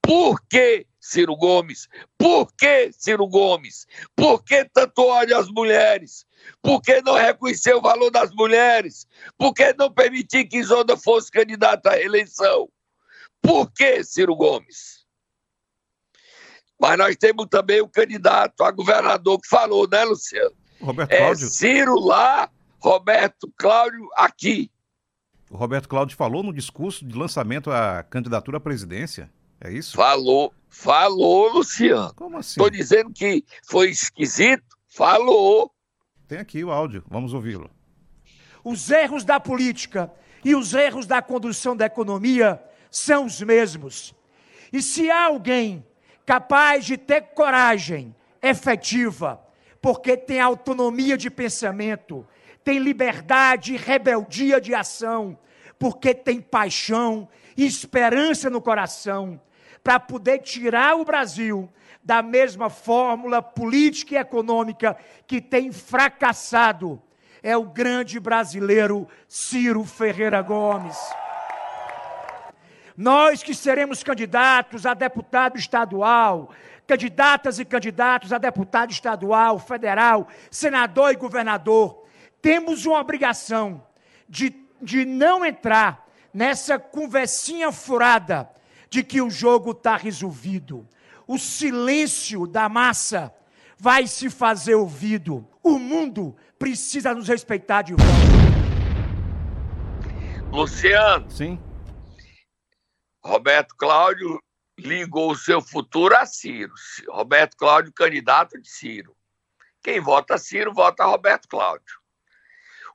Por 0.00 0.40
que, 0.48 0.86
Ciro 1.00 1.34
Gomes? 1.34 1.88
Por 2.18 2.52
que, 2.52 2.92
Ciro 2.92 3.26
Gomes? 3.26 3.86
Por 4.14 4.44
que 4.44 4.64
tanto 4.66 5.02
ódio 5.02 5.36
às 5.38 5.48
mulheres? 5.48 6.26
Por 6.62 6.82
que 6.82 7.00
não 7.00 7.14
reconhecer 7.14 7.74
o 7.74 7.80
valor 7.80 8.10
das 8.10 8.30
mulheres? 8.32 9.06
Por 9.38 9.54
que 9.54 9.72
não 9.78 9.90
permitir 9.90 10.44
que 10.44 10.58
Isolda 10.58 10.96
fosse 10.96 11.30
candidata 11.30 11.90
à 11.90 11.94
reeleição? 11.94 12.68
Por 13.40 13.72
que, 13.72 14.04
Ciro 14.04 14.36
Gomes? 14.36 15.06
Mas 16.78 16.98
nós 16.98 17.16
temos 17.16 17.46
também 17.50 17.80
o 17.80 17.88
candidato 17.88 18.62
a 18.62 18.70
governador 18.70 19.40
que 19.40 19.48
falou, 19.48 19.88
né, 19.88 20.04
Luciano? 20.04 20.54
Roberto 20.80 21.12
É 21.12 21.18
Cláudio. 21.18 21.48
Ciro 21.48 21.98
lá, 21.98 22.50
Roberto 22.78 23.52
Cláudio 23.56 24.08
aqui. 24.14 24.70
O 25.50 25.56
Roberto 25.56 25.88
Cláudio 25.88 26.16
falou 26.16 26.42
no 26.42 26.52
discurso 26.52 27.04
de 27.04 27.16
lançamento 27.16 27.70
à 27.70 28.02
candidatura 28.02 28.58
à 28.58 28.60
presidência. 28.60 29.30
É 29.60 29.70
isso? 29.70 29.94
Falou, 29.94 30.54
falou, 30.68 31.52
Luciano. 31.52 32.14
Como 32.14 32.38
assim? 32.38 32.50
Estou 32.50 32.70
dizendo 32.70 33.12
que 33.12 33.44
foi 33.68 33.90
esquisito. 33.90 34.64
Falou. 34.88 35.70
Tem 36.26 36.38
aqui 36.38 36.64
o 36.64 36.70
áudio. 36.70 37.04
Vamos 37.08 37.34
ouvi-lo. 37.34 37.70
Os 38.64 38.90
erros 38.90 39.24
da 39.24 39.38
política 39.38 40.10
e 40.44 40.54
os 40.54 40.72
erros 40.72 41.06
da 41.06 41.20
condução 41.20 41.76
da 41.76 41.86
economia 41.86 42.62
são 42.90 43.26
os 43.26 43.40
mesmos. 43.42 44.14
E 44.72 44.80
se 44.80 45.10
há 45.10 45.26
alguém 45.26 45.84
capaz 46.24 46.84
de 46.84 46.96
ter 46.96 47.20
coragem 47.34 48.14
efetiva, 48.42 49.40
porque 49.82 50.16
tem 50.16 50.40
autonomia 50.40 51.16
de 51.16 51.30
pensamento, 51.30 52.26
tem 52.62 52.78
liberdade 52.78 53.74
e 53.74 53.76
rebeldia 53.76 54.60
de 54.60 54.74
ação, 54.74 55.38
porque 55.78 56.14
tem 56.14 56.40
paixão 56.40 57.28
e 57.56 57.66
esperança 57.66 58.48
no 58.48 58.60
coração, 58.60 59.40
para 59.82 59.98
poder 59.98 60.38
tirar 60.38 60.96
o 60.96 61.04
Brasil 61.04 61.68
da 62.02 62.22
mesma 62.22 62.70
fórmula 62.70 63.42
política 63.42 64.14
e 64.14 64.18
econômica 64.18 64.96
que 65.26 65.40
tem 65.40 65.70
fracassado, 65.70 67.00
é 67.42 67.56
o 67.56 67.64
grande 67.64 68.18
brasileiro 68.18 69.08
Ciro 69.28 69.84
Ferreira 69.84 70.42
Gomes. 70.42 70.98
Nós 72.96 73.42
que 73.42 73.54
seremos 73.54 74.02
candidatos 74.02 74.84
a 74.84 74.92
deputado 74.92 75.56
estadual, 75.56 76.50
candidatas 76.86 77.58
e 77.58 77.64
candidatos 77.64 78.32
a 78.32 78.38
deputado 78.38 78.90
estadual, 78.90 79.58
federal, 79.58 80.28
senador 80.50 81.12
e 81.12 81.16
governador, 81.16 82.04
temos 82.42 82.84
uma 82.84 83.00
obrigação 83.00 83.86
de, 84.28 84.54
de 84.82 85.04
não 85.04 85.44
entrar 85.44 86.06
nessa 86.32 86.78
conversinha 86.78 87.72
furada 87.72 88.50
de 88.90 89.04
que 89.04 89.22
o 89.22 89.30
jogo 89.30 89.70
está 89.70 89.96
resolvido. 89.96 90.86
O 91.26 91.38
silêncio 91.38 92.46
da 92.46 92.68
massa 92.68 93.32
vai 93.78 94.08
se 94.08 94.28
fazer 94.28 94.74
ouvido. 94.74 95.48
O 95.62 95.78
mundo 95.78 96.36
precisa 96.58 97.14
nos 97.14 97.28
respeitar 97.28 97.82
de 97.82 97.94
volta. 97.94 98.10
Luciano, 100.50 101.30
Sim? 101.30 101.58
Roberto 103.24 103.76
Cláudio 103.76 104.42
ligou 104.76 105.30
o 105.30 105.36
seu 105.36 105.60
futuro 105.60 106.16
a 106.16 106.26
Ciro. 106.26 106.72
Roberto 107.08 107.56
Cláudio, 107.56 107.92
candidato 107.92 108.60
de 108.60 108.68
Ciro. 108.68 109.14
Quem 109.82 110.00
vota 110.00 110.36
Ciro, 110.36 110.74
vota 110.74 111.04
Roberto 111.04 111.46
Cláudio. 111.46 112.00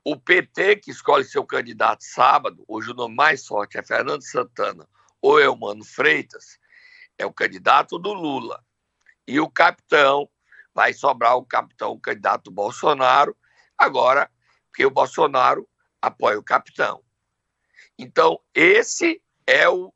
O 0.04 0.16
PT, 0.16 0.76
que 0.76 0.90
escolhe 0.90 1.24
seu 1.24 1.44
candidato 1.44 2.04
sábado, 2.04 2.62
hoje 2.68 2.90
o 2.90 2.94
nome 2.94 3.14
mais 3.14 3.46
forte 3.46 3.78
é 3.78 3.82
Fernando 3.82 4.22
Santana 4.22 4.86
ou 5.26 5.40
Eumano 5.40 5.84
Freitas, 5.84 6.56
é 7.18 7.26
o 7.26 7.32
candidato 7.32 7.98
do 7.98 8.12
Lula. 8.12 8.62
E 9.26 9.40
o 9.40 9.50
capitão 9.50 10.28
vai 10.72 10.92
sobrar 10.92 11.36
o 11.36 11.44
capitão, 11.44 11.90
o 11.90 12.00
candidato 12.00 12.48
Bolsonaro, 12.48 13.36
agora, 13.76 14.30
porque 14.70 14.86
o 14.86 14.90
Bolsonaro 14.90 15.68
apoia 16.00 16.38
o 16.38 16.44
capitão. 16.44 17.02
Então, 17.98 18.38
esse 18.54 19.20
é 19.46 19.68
o, 19.68 19.92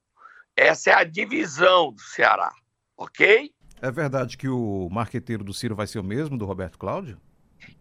essa 0.56 0.90
é 0.90 0.94
a 0.94 1.04
divisão 1.04 1.92
do 1.92 2.00
Ceará, 2.00 2.52
ok? 2.96 3.54
É 3.80 3.90
verdade 3.90 4.36
que 4.36 4.48
o 4.48 4.88
marqueteiro 4.90 5.44
do 5.44 5.54
Ciro 5.54 5.76
vai 5.76 5.86
ser 5.86 6.00
o 6.00 6.04
mesmo 6.04 6.36
do 6.36 6.44
Roberto 6.44 6.76
Cláudio? 6.76 7.20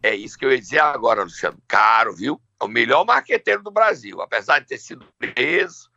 É 0.04 0.14
isso 0.14 0.38
que 0.38 0.46
eu 0.46 0.52
ia 0.52 0.60
dizer 0.60 0.80
agora, 0.80 1.24
Luciano. 1.24 1.58
Caro, 1.68 2.16
viu? 2.16 2.40
É 2.62 2.66
o 2.66 2.68
melhor 2.68 3.06
marqueteiro 3.06 3.64
do 3.64 3.72
Brasil, 3.72 4.22
apesar 4.22 4.60
de 4.60 4.68
ter 4.68 4.78
sido 4.78 5.06
preso, 5.18 5.90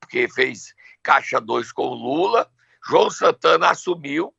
porque 0.00 0.28
fez 0.28 0.74
caixa 1.02 1.40
2 1.40 1.72
com 1.72 1.88
o 1.88 1.94
Lula. 1.94 2.48
João 2.86 3.10
Santana 3.10 3.70
assumiu. 3.70 4.34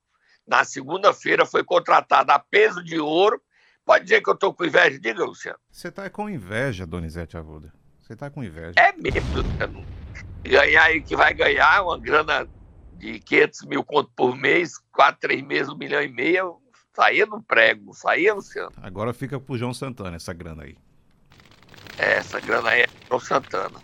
Na 0.48 0.64
segunda-feira 0.64 1.46
foi 1.46 1.64
contratado 1.64 2.32
a 2.32 2.40
peso 2.40 2.84
de 2.84 3.00
ouro. 3.00 3.42
Pode 3.86 4.06
dizer 4.06 4.22
que 4.22 4.30
eu 4.30 4.34
estou 4.34 4.54
com 4.54 4.66
inveja? 4.66 5.00
Diga, 5.00 5.24
Luciano. 5.24 5.60
Você 5.72 5.88
está 5.88 6.10
com 6.10 6.30
inveja, 6.30 6.86
Donizete 6.86 7.38
Arruda. 7.38 7.74
Você 8.02 8.14
está 8.14 8.30
com 8.30 8.44
inveja. 8.44 8.74
É 8.78 8.92
mesmo, 8.94 9.38
Luciano. 9.38 9.86
Ganhar 10.44 10.84
aí 10.84 11.02
que 11.02 11.16
vai 11.16 11.34
ganhar 11.34 11.84
uma 11.84 11.98
grana 11.98 12.48
de 13.02 13.20
500 13.20 13.62
mil 13.66 13.84
conto 13.84 14.12
por 14.16 14.36
mês, 14.36 14.78
quatro, 14.92 15.22
três 15.22 15.42
meses, 15.42 15.70
um 15.70 15.78
milhão 15.78 16.02
e 16.02 16.08
meio, 16.08 16.62
saía 16.96 17.26
no 17.26 17.42
prego, 17.42 17.94
saía, 17.94 18.34
Luciano. 18.34 18.72
Agora 18.78 19.14
fica 19.14 19.40
pro 19.40 19.58
João 19.58 19.74
Santana 19.74 20.16
essa 20.16 20.34
grana 20.34 20.64
aí. 20.64 20.78
É, 21.98 22.14
essa 22.14 22.40
grana 22.40 22.70
aí 22.70 22.82
é 22.82 22.88
João 23.08 23.20
Santana. 23.20 23.80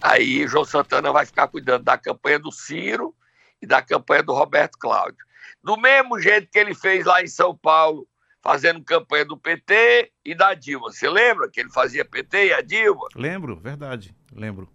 Aí 0.00 0.46
João 0.46 0.64
Santana 0.64 1.12
vai 1.12 1.26
ficar 1.26 1.48
cuidando 1.48 1.84
da 1.84 1.98
campanha 1.98 2.38
do 2.38 2.52
Ciro 2.52 3.14
e 3.60 3.66
da 3.66 3.82
campanha 3.82 4.22
do 4.22 4.32
Roberto 4.32 4.78
Cláudio. 4.78 5.24
Do 5.62 5.76
mesmo 5.76 6.18
jeito 6.20 6.48
que 6.50 6.58
ele 6.58 6.74
fez 6.74 7.04
lá 7.04 7.22
em 7.22 7.26
São 7.26 7.56
Paulo, 7.56 8.06
fazendo 8.40 8.82
campanha 8.84 9.24
do 9.24 9.36
PT 9.36 10.12
e 10.24 10.34
da 10.34 10.54
Dilma. 10.54 10.92
Você 10.92 11.08
lembra 11.08 11.50
que 11.50 11.60
ele 11.60 11.70
fazia 11.70 12.04
PT 12.04 12.46
e 12.46 12.52
a 12.52 12.60
Dilma? 12.60 13.08
Lembro, 13.14 13.56
verdade, 13.56 14.14
lembro. 14.32 14.68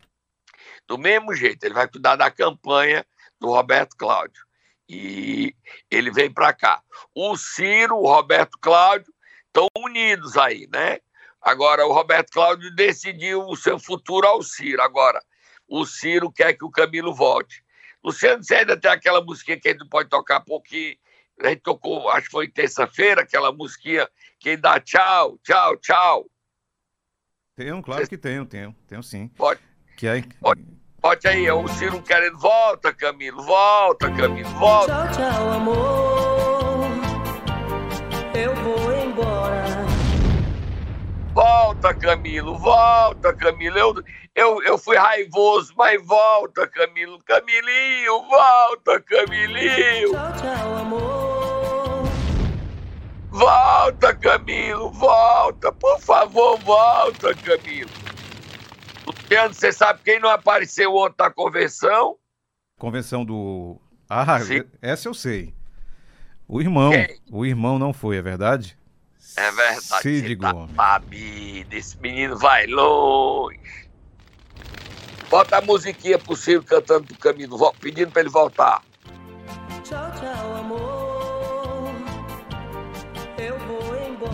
Do 0.87 0.97
mesmo 0.97 1.33
jeito, 1.33 1.63
ele 1.63 1.73
vai 1.73 1.87
cuidar 1.87 2.15
da 2.15 2.29
campanha 2.29 3.05
do 3.39 3.47
Roberto 3.47 3.95
Cláudio. 3.95 4.43
E 4.87 5.55
ele 5.89 6.11
vem 6.11 6.31
para 6.31 6.53
cá. 6.53 6.81
O 7.15 7.37
Ciro, 7.37 7.95
o 7.95 8.07
Roberto 8.07 8.57
Cláudio 8.59 9.13
estão 9.47 9.67
unidos 9.77 10.37
aí, 10.37 10.67
né? 10.71 10.99
Agora, 11.43 11.85
o 11.85 11.91
Roberto 11.91 12.31
Cláudio 12.31 12.73
decidiu 12.73 13.41
o 13.41 13.55
seu 13.55 13.77
futuro 13.77 14.25
ao 14.25 14.41
Ciro. 14.41 14.81
Agora, 14.81 15.21
o 15.67 15.85
Ciro 15.85 16.31
quer 16.31 16.53
que 16.53 16.63
o 16.63 16.71
Camilo 16.71 17.13
volte. 17.13 17.61
Luciano, 18.03 18.43
você 18.43 18.55
ainda 18.55 18.79
tem 18.79 18.89
aquela 18.89 19.23
musiquinha 19.23 19.59
que 19.59 19.67
a 19.67 19.71
gente 19.71 19.87
pode 19.89 20.09
tocar 20.09 20.39
pouquinho. 20.41 20.95
A 21.41 21.49
gente 21.49 21.61
tocou, 21.61 22.09
acho 22.09 22.25
que 22.27 22.31
foi 22.31 22.47
terça-feira, 22.47 23.21
aquela 23.21 23.51
musiquinha 23.51 24.07
que 24.39 24.55
dá 24.55 24.79
tchau, 24.79 25.37
tchau, 25.43 25.77
tchau. 25.77 26.25
Tenho, 27.55 27.81
claro 27.81 28.07
que 28.07 28.17
tenho, 28.17 28.45
tenho, 28.45 28.75
tenho 28.87 29.03
sim. 29.03 29.27
Pode. 29.29 29.59
Que 29.97 30.07
é... 30.07 30.21
Pode, 30.39 30.65
pode 31.01 31.27
aí, 31.27 31.45
é 31.45 31.53
o 31.53 31.67
Ciro 31.67 32.01
querendo, 32.01 32.37
volta, 32.37 32.93
Camilo, 32.93 33.43
volta, 33.43 34.11
Camilo, 34.11 34.49
volta. 34.49 35.07
Tchau, 35.07 35.31
tchau, 35.31 35.51
amor. 35.51 36.32
Volta, 41.33 41.95
Camilo, 41.95 42.57
volta, 42.59 43.33
Camilo. 43.33 43.77
Eu, 43.79 44.03
eu, 44.35 44.63
eu 44.63 44.77
fui 44.77 44.95
raivoso, 44.95 45.73
mas 45.75 45.99
volta, 46.05 46.67
Camilo. 46.67 47.17
Camilinho, 47.25 48.21
volta, 48.29 49.01
Camilinho. 49.01 50.11
Tchau, 50.11 50.33
tchau, 50.33 50.77
amor. 50.77 52.03
Volta, 53.31 54.13
Camilo, 54.15 54.91
volta. 54.91 55.71
Por 55.71 55.99
favor, 55.99 56.59
volta, 56.59 57.33
Camilo. 57.33 57.89
Luciano, 59.07 59.53
você 59.55 59.71
sabe 59.71 60.01
quem 60.05 60.19
não 60.19 60.29
apareceu 60.29 60.95
ontem 60.95 61.15
na 61.23 61.31
convenção? 61.31 62.15
Convenção 62.77 63.25
do. 63.25 63.81
Ah, 64.07 64.39
Sim. 64.39 64.63
essa 64.79 65.07
eu 65.07 65.15
sei. 65.15 65.51
O 66.47 66.61
irmão. 66.61 66.91
Quem? 66.91 67.19
O 67.31 67.43
irmão 67.43 67.79
não 67.79 67.91
foi, 67.91 68.17
é 68.17 68.21
verdade? 68.21 68.77
É 69.35 69.51
verdade. 69.51 70.01
Cid 70.03 70.35
tá 70.37 70.51
Gomes. 70.51 70.75
sabido, 70.75 71.73
esse 71.73 71.99
menino 71.99 72.37
vai 72.37 72.67
longe. 72.67 73.59
Bota 75.29 75.57
a 75.57 75.61
musiquinha 75.61 76.19
pro 76.19 76.35
Ciro 76.35 76.63
cantando 76.63 77.05
pro 77.07 77.17
Camilo, 77.17 77.57
vo- 77.57 77.73
pedindo 77.79 78.11
pra 78.11 78.21
ele 78.21 78.29
voltar. 78.29 78.83
Tchau, 79.83 80.11
tchau, 80.11 80.55
amor. 80.57 81.91
Eu 83.39 83.57
vou 83.59 83.97
embora. 83.97 84.31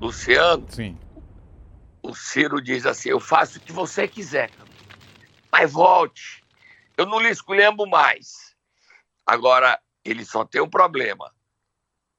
Luciano, 0.00 0.66
Sim. 0.70 0.96
o 2.02 2.14
Ciro 2.14 2.60
diz 2.62 2.86
assim: 2.86 3.08
Eu 3.08 3.18
faço 3.18 3.58
o 3.58 3.60
que 3.60 3.72
você 3.72 4.06
quiser, 4.06 4.50
Camilo. 4.50 4.76
mas 5.50 5.72
volte. 5.72 6.44
Eu 6.96 7.06
não 7.06 7.18
lhe 7.18 7.28
escolhemos 7.30 7.88
mais. 7.88 8.54
Agora, 9.26 9.78
ele 10.04 10.24
só 10.24 10.44
tem 10.44 10.60
um 10.62 10.70
problema. 10.70 11.32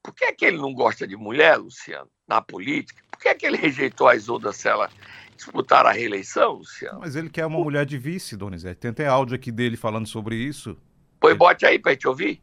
Por 0.07 0.15
que, 0.15 0.23
é 0.23 0.31
que 0.31 0.45
ele 0.45 0.55
não 0.55 0.73
gosta 0.73 1.05
de 1.05 1.17
mulher, 1.17 1.57
Luciano, 1.57 2.07
na 2.25 2.41
política? 2.41 3.03
Por 3.11 3.19
que, 3.19 3.27
é 3.27 3.33
que 3.33 3.45
ele 3.45 3.57
rejeitou 3.57 4.07
a 4.07 4.15
Isolda 4.15 4.53
se 4.53 4.69
ela 4.69 4.89
disputar 5.35 5.85
a 5.85 5.91
reeleição, 5.91 6.53
Luciano? 6.53 7.01
Mas 7.01 7.17
ele 7.17 7.29
quer 7.29 7.45
uma 7.45 7.59
mulher 7.59 7.85
de 7.85 7.97
vice, 7.97 8.37
Donizete. 8.37 8.79
Tem 8.79 8.91
até 8.91 9.05
áudio 9.05 9.35
aqui 9.35 9.51
dele 9.51 9.75
falando 9.75 10.07
sobre 10.07 10.37
isso. 10.37 10.77
Pois 11.19 11.35
bote 11.35 11.65
aí 11.65 11.77
pra 11.77 11.91
gente 11.91 12.07
ouvir. 12.07 12.41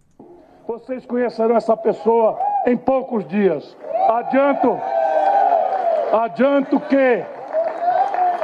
Vocês 0.68 1.07
conhecerão 1.07 1.57
essa 1.57 1.74
pessoa 1.74 2.38
em 2.66 2.77
poucos 2.77 3.27
dias. 3.29 3.74
Adianto, 4.11 4.79
adianto 6.12 6.79
que, 6.81 7.24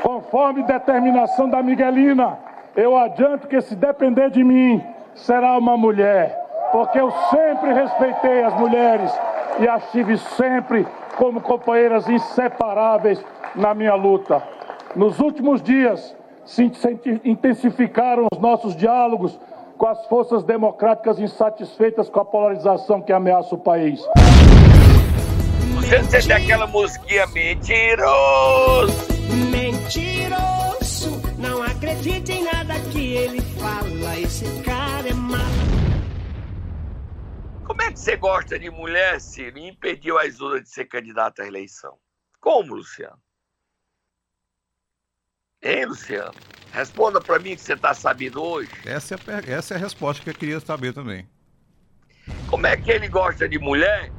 conforme 0.03 0.63
determinação 0.63 1.51
da 1.51 1.63
Miguelina, 1.63 2.39
eu 2.75 2.97
adianto 2.97 3.47
que 3.49 3.61
se 3.61 3.77
depender 3.77 4.31
de 4.31 4.43
mim, 4.43 4.83
será 5.15 5.59
uma 5.59 5.77
mulher. 5.77 6.41
Porque 6.73 6.99
eu 7.01 7.13
sempre 7.31 7.73
respeitei 7.73 8.43
as 8.45 8.55
mulheres 8.55 9.13
e 9.59 9.69
as 9.69 9.91
tive 9.91 10.17
sempre 10.17 10.87
como 11.17 11.41
companheiras 11.41 12.09
inseparáveis 12.09 13.21
na 13.55 13.75
minha 13.75 13.95
luta. 13.95 14.43
Nos 14.95 15.19
últimos 15.19 15.61
dias, 15.63 16.15
se 16.45 16.65
inten- 16.65 17.21
intensificaram 17.25 18.27
os 18.33 18.39
nossos 18.39 18.77
diálogos 18.77 19.39
com 19.77 19.87
as 19.87 20.07
forças 20.07 20.45
democráticas 20.45 21.19
insatisfeitas 21.19 22.09
com 22.09 22.21
a 22.21 22.25
polarização 22.25 23.01
que 23.01 23.13
ameaça 23.13 23.55
o 23.55 23.59
país. 23.59 24.01
Você 26.09 26.29
tem 26.29 26.37
aquela 26.37 26.67
musiquinha 26.67 27.27
mentiroso. 27.29 28.93
Mentiroso, 29.51 31.21
não 31.39 31.63
acredite 31.63 32.33
em 32.33 32.45
nada 32.45 32.75
que 32.93 33.15
ele 33.15 33.41
fala. 33.41 34.19
Esse 34.21 34.45
cara. 34.63 35.00
Como 37.81 37.89
é 37.89 37.93
que 37.95 38.01
você 38.01 38.15
gosta 38.15 38.59
de 38.59 38.69
mulher, 38.69 39.19
Ciro, 39.23 39.57
e 39.57 39.67
impediu 39.67 40.19
a 40.19 40.27
Isolda 40.27 40.61
de 40.61 40.69
ser 40.69 40.85
candidata 40.85 41.43
à 41.43 41.47
eleição? 41.47 41.99
Como, 42.39 42.75
Luciano? 42.75 43.19
Hein, 45.63 45.87
Luciano? 45.87 46.35
Responda 46.73 47.23
pra 47.23 47.39
mim 47.39 47.57
que 47.57 47.63
você 47.63 47.75
tá 47.75 47.95
sabendo 47.95 48.43
hoje. 48.43 48.71
Essa 48.85 49.15
é, 49.15 49.17
a, 49.17 49.57
essa 49.57 49.73
é 49.73 49.77
a 49.79 49.81
resposta 49.81 50.23
que 50.23 50.29
eu 50.29 50.35
queria 50.35 50.61
saber 50.61 50.93
também. 50.93 51.27
Como 52.51 52.67
é 52.67 52.77
que 52.77 52.91
ele 52.91 53.09
gosta 53.09 53.49
de 53.49 53.59
mulher? 53.59 54.13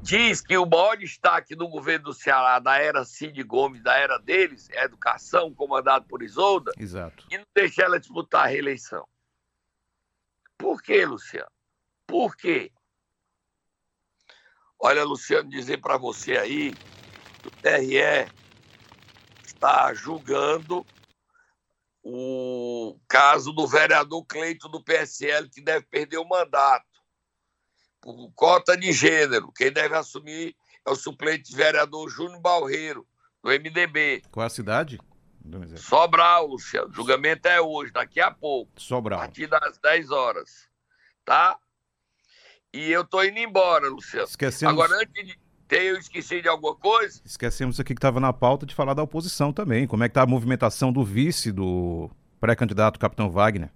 Diz 0.00 0.40
que 0.40 0.56
o 0.56 0.64
maior 0.64 0.96
destaque 0.96 1.56
do 1.56 1.66
governo 1.66 2.04
do 2.04 2.14
Ceará, 2.14 2.60
da 2.60 2.78
era 2.78 3.04
Cid 3.04 3.42
Gomes, 3.42 3.82
da 3.82 3.96
era 3.96 4.16
deles, 4.16 4.70
é 4.70 4.82
a 4.82 4.84
educação, 4.84 5.52
comandado 5.52 6.06
por 6.06 6.22
Isolda, 6.22 6.70
Exato. 6.78 7.26
e 7.32 7.36
não 7.36 7.44
deixa 7.52 7.82
ela 7.82 7.98
disputar 7.98 8.44
a 8.44 8.48
reeleição. 8.48 9.04
Por 10.56 10.80
quê, 10.80 11.04
Luciano? 11.04 11.52
Por 12.14 12.36
quê? 12.36 12.70
Olha, 14.78 15.02
Luciano, 15.02 15.50
dizer 15.50 15.78
para 15.78 15.98
você 15.98 16.36
aí, 16.36 16.72
que 17.42 17.48
o 17.48 17.50
TRE 17.50 18.30
está 19.44 19.92
julgando 19.92 20.86
o 22.04 22.96
caso 23.08 23.52
do 23.52 23.66
vereador 23.66 24.24
Cleito 24.26 24.68
do 24.68 24.80
PSL, 24.80 25.50
que 25.50 25.60
deve 25.60 25.86
perder 25.86 26.18
o 26.18 26.28
mandato 26.28 26.86
por 28.00 28.30
cota 28.36 28.76
de 28.76 28.92
gênero. 28.92 29.50
Quem 29.50 29.72
deve 29.72 29.96
assumir 29.96 30.54
é 30.86 30.92
o 30.92 30.94
suplente 30.94 31.52
vereador 31.52 32.08
Júnior 32.08 32.40
Balreiro, 32.40 33.04
do 33.42 33.50
MDB. 33.50 34.22
Qual 34.30 34.44
é 34.44 34.46
a 34.46 34.50
cidade? 34.50 35.00
Sobral, 35.76 36.46
Luciano. 36.46 36.90
O 36.90 36.94
julgamento 36.94 37.48
é 37.48 37.60
hoje, 37.60 37.90
daqui 37.90 38.20
a 38.20 38.30
pouco, 38.30 38.70
a 38.76 38.80
Sobral. 38.80 39.18
partir 39.18 39.48
das 39.48 39.78
10 39.78 40.12
horas. 40.12 40.68
Tá? 41.24 41.58
E 42.74 42.90
eu 42.90 43.04
tô 43.04 43.22
indo 43.22 43.38
embora, 43.38 43.88
Luciano. 43.88 44.26
Esquecemos, 44.26 44.72
Agora, 44.72 45.00
antes 45.00 45.24
de. 45.24 45.38
Eu 45.70 45.96
esqueci 45.96 46.42
de 46.42 46.48
alguma 46.48 46.74
coisa? 46.74 47.20
esquecemos 47.24 47.78
aqui 47.80 47.94
que 47.94 47.98
estava 47.98 48.18
na 48.20 48.32
pauta 48.32 48.66
de 48.66 48.74
falar 48.74 48.94
da 48.94 49.02
oposição 49.02 49.52
também. 49.52 49.86
Como 49.86 50.02
é 50.02 50.08
que 50.08 50.14
tá 50.14 50.22
a 50.22 50.26
movimentação 50.26 50.92
do 50.92 51.04
vice 51.04 51.52
do 51.52 52.10
pré-candidato 52.40 52.98
Capitão 52.98 53.30
Wagner? 53.30 53.70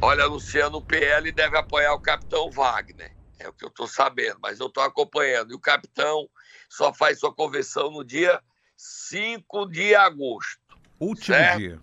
Olha, 0.00 0.26
Luciano, 0.26 0.78
o 0.78 0.82
PL 0.82 1.30
deve 1.32 1.56
apoiar 1.56 1.94
o 1.94 2.00
capitão 2.00 2.50
Wagner. 2.50 3.12
É 3.38 3.48
o 3.48 3.52
que 3.52 3.64
eu 3.64 3.68
estou 3.68 3.86
sabendo, 3.86 4.38
mas 4.42 4.58
eu 4.58 4.68
estou 4.68 4.82
acompanhando. 4.82 5.52
E 5.52 5.54
o 5.54 5.60
capitão 5.60 6.28
só 6.68 6.92
faz 6.94 7.20
sua 7.20 7.32
convenção 7.32 7.90
no 7.90 8.04
dia 8.04 8.42
5 8.76 9.66
de 9.66 9.94
agosto. 9.94 10.60
Último 10.98 11.36
certo? 11.36 11.58
dia. 11.58 11.80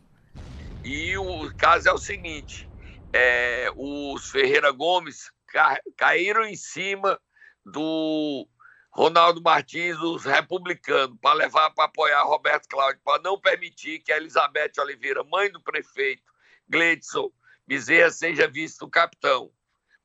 E 0.84 1.18
o 1.18 1.54
caso 1.56 1.88
é 1.88 1.94
o 1.94 1.98
seguinte: 1.98 2.68
é, 3.14 3.72
os 3.76 4.30
Ferreira 4.30 4.72
Gomes 4.72 5.32
ca- 5.52 5.82
caíram 5.98 6.46
em 6.46 6.56
cima 6.56 7.20
do 7.66 8.48
Ronaldo 8.92 9.42
Martins, 9.42 9.98
os 9.98 10.26
republicanos, 10.26 11.18
para 11.22 11.34
levar 11.36 11.70
para 11.72 11.86
apoiar 11.86 12.24
Roberto 12.24 12.68
Cláudio, 12.68 13.02
para 13.04 13.22
não 13.22 13.40
permitir 13.40 14.00
que 14.00 14.12
a 14.12 14.18
Elizabeth 14.18 14.72
Oliveira, 14.80 15.24
mãe 15.24 15.52
do 15.52 15.62
prefeito 15.62 16.24
Gleidson 16.68 17.32
Bezerra, 17.68 18.10
seja 18.10 18.48
visto 18.48 18.84
o 18.84 18.90
capitão. 18.90 19.52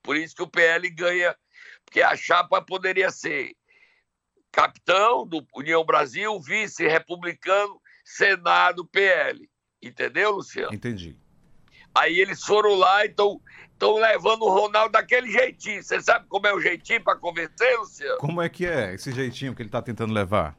Por 0.02 0.16
isso 0.16 0.36
que 0.36 0.42
o 0.42 0.48
PL 0.48 0.88
ganha, 0.90 1.34
porque 1.84 2.02
a 2.02 2.14
chapa 2.14 2.60
poderia 2.60 3.10
ser 3.10 3.56
capitão 4.52 5.26
do 5.26 5.46
União 5.54 5.84
Brasil, 5.84 6.38
vice 6.40 6.86
republicano, 6.86 7.80
Senado, 8.04 8.86
PL. 8.86 9.48
Entendeu, 9.82 10.32
Luciano? 10.32 10.74
Entendi. 10.74 11.18
Aí 11.94 12.18
eles 12.18 12.42
foram 12.44 12.74
lá 12.74 13.04
e 13.04 13.08
estão 13.74 13.96
levando 13.96 14.42
o 14.42 14.48
Ronaldo 14.50 14.92
daquele 14.92 15.30
jeitinho. 15.30 15.82
Você 15.82 16.00
sabe 16.00 16.26
como 16.28 16.46
é 16.46 16.54
o 16.54 16.60
jeitinho 16.60 17.02
para 17.02 17.16
convencer, 17.16 17.78
Luciano? 17.78 18.18
Como 18.18 18.40
é 18.40 18.48
que 18.48 18.64
é 18.66 18.94
esse 18.94 19.12
jeitinho 19.12 19.54
que 19.54 19.62
ele 19.62 19.68
tá 19.68 19.82
tentando 19.82 20.12
levar? 20.12 20.56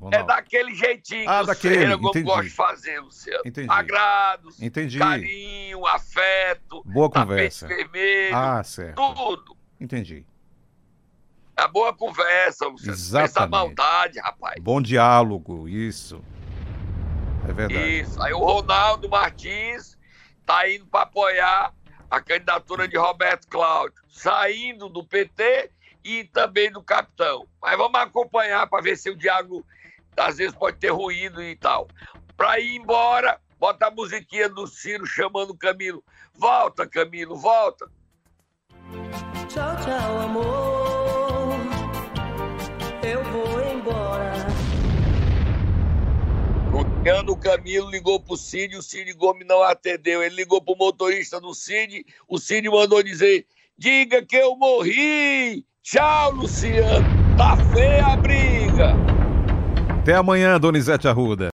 É 0.00 0.04
Ronaldo? 0.04 0.26
daquele 0.28 0.74
jeitinho 0.76 1.28
Ah, 1.28 1.40
que 1.40 1.46
daquele, 1.46 1.74
Ferreira 1.74 1.96
Gomes 1.96 2.10
entendi. 2.10 2.24
gostam 2.26 2.44
de 2.44 2.50
fazer, 2.50 3.00
Luciano. 3.00 3.42
Entendi. 3.44 3.68
Agrados, 3.68 4.62
Entendi. 4.62 4.98
carinho, 4.98 5.84
afeto, 5.86 6.82
Boa 6.84 7.10
conversa. 7.10 7.66
vermelho, 7.66 8.36
Ah, 8.36 8.62
certo. 8.62 9.14
tudo. 9.14 9.56
Entendi. 9.80 10.24
É 11.56 11.66
boa 11.66 11.92
conversa, 11.92 12.66
Luciano. 12.68 12.92
Pensa 12.96 13.02
Exatamente. 13.24 13.50
maldade, 13.50 14.20
rapaz. 14.20 14.62
Bom 14.62 14.80
diálogo, 14.80 15.68
isso. 15.68 16.22
É 17.48 17.52
verdade. 17.52 18.00
Isso. 18.02 18.22
Aí 18.22 18.32
o 18.32 18.38
Ronaldo 18.38 19.08
Martins 19.08 19.98
tá 20.46 20.70
indo 20.70 20.86
para 20.86 21.02
apoiar 21.02 21.74
a 22.10 22.20
candidatura 22.20 22.88
de 22.88 22.96
Roberto 22.96 23.46
Cláudio, 23.48 24.02
saindo 24.08 24.88
do 24.88 25.04
PT 25.04 25.70
e 26.04 26.24
também 26.24 26.70
do 26.70 26.82
capitão. 26.82 27.46
Mas 27.60 27.76
vamos 27.76 28.00
acompanhar 28.00 28.66
para 28.68 28.82
ver 28.82 28.96
se 28.96 29.10
o 29.10 29.16
diálogo 29.16 29.64
às 30.16 30.38
vezes 30.38 30.54
pode 30.54 30.78
ter 30.78 30.90
ruído 30.90 31.42
e 31.42 31.54
tal. 31.56 31.88
Para 32.36 32.58
ir 32.60 32.76
embora, 32.76 33.40
bota 33.58 33.86
a 33.86 33.90
musiquinha 33.90 34.48
do 34.48 34.66
Ciro 34.66 35.06
chamando 35.06 35.50
o 35.50 35.58
Camilo. 35.58 36.02
Volta, 36.34 36.86
Camilo, 36.86 37.36
volta. 37.36 37.90
Tchau, 39.48 39.76
tchau, 39.76 40.18
amor. 40.20 40.67
Luciano 46.98 47.36
Camilo 47.36 47.90
ligou 47.90 48.18
pro 48.18 48.36
Cid, 48.36 48.76
o 48.76 48.82
Cid 48.82 49.12
Gomes 49.14 49.46
não 49.46 49.62
atendeu. 49.62 50.22
Ele 50.22 50.34
ligou 50.34 50.60
pro 50.60 50.76
motorista 50.76 51.40
do 51.40 51.54
Cid, 51.54 52.04
o 52.28 52.38
Cid 52.38 52.68
mandou 52.68 53.02
dizer: 53.02 53.46
diga 53.78 54.20
que 54.22 54.36
eu 54.36 54.56
morri. 54.56 55.64
Tchau, 55.82 56.32
Luciano. 56.32 57.06
Tá 57.36 57.56
feia 57.72 58.06
a 58.06 58.16
briga. 58.16 58.94
Até 60.00 60.14
amanhã, 60.14 60.58
Donizete 60.58 61.06
Arruda. 61.06 61.46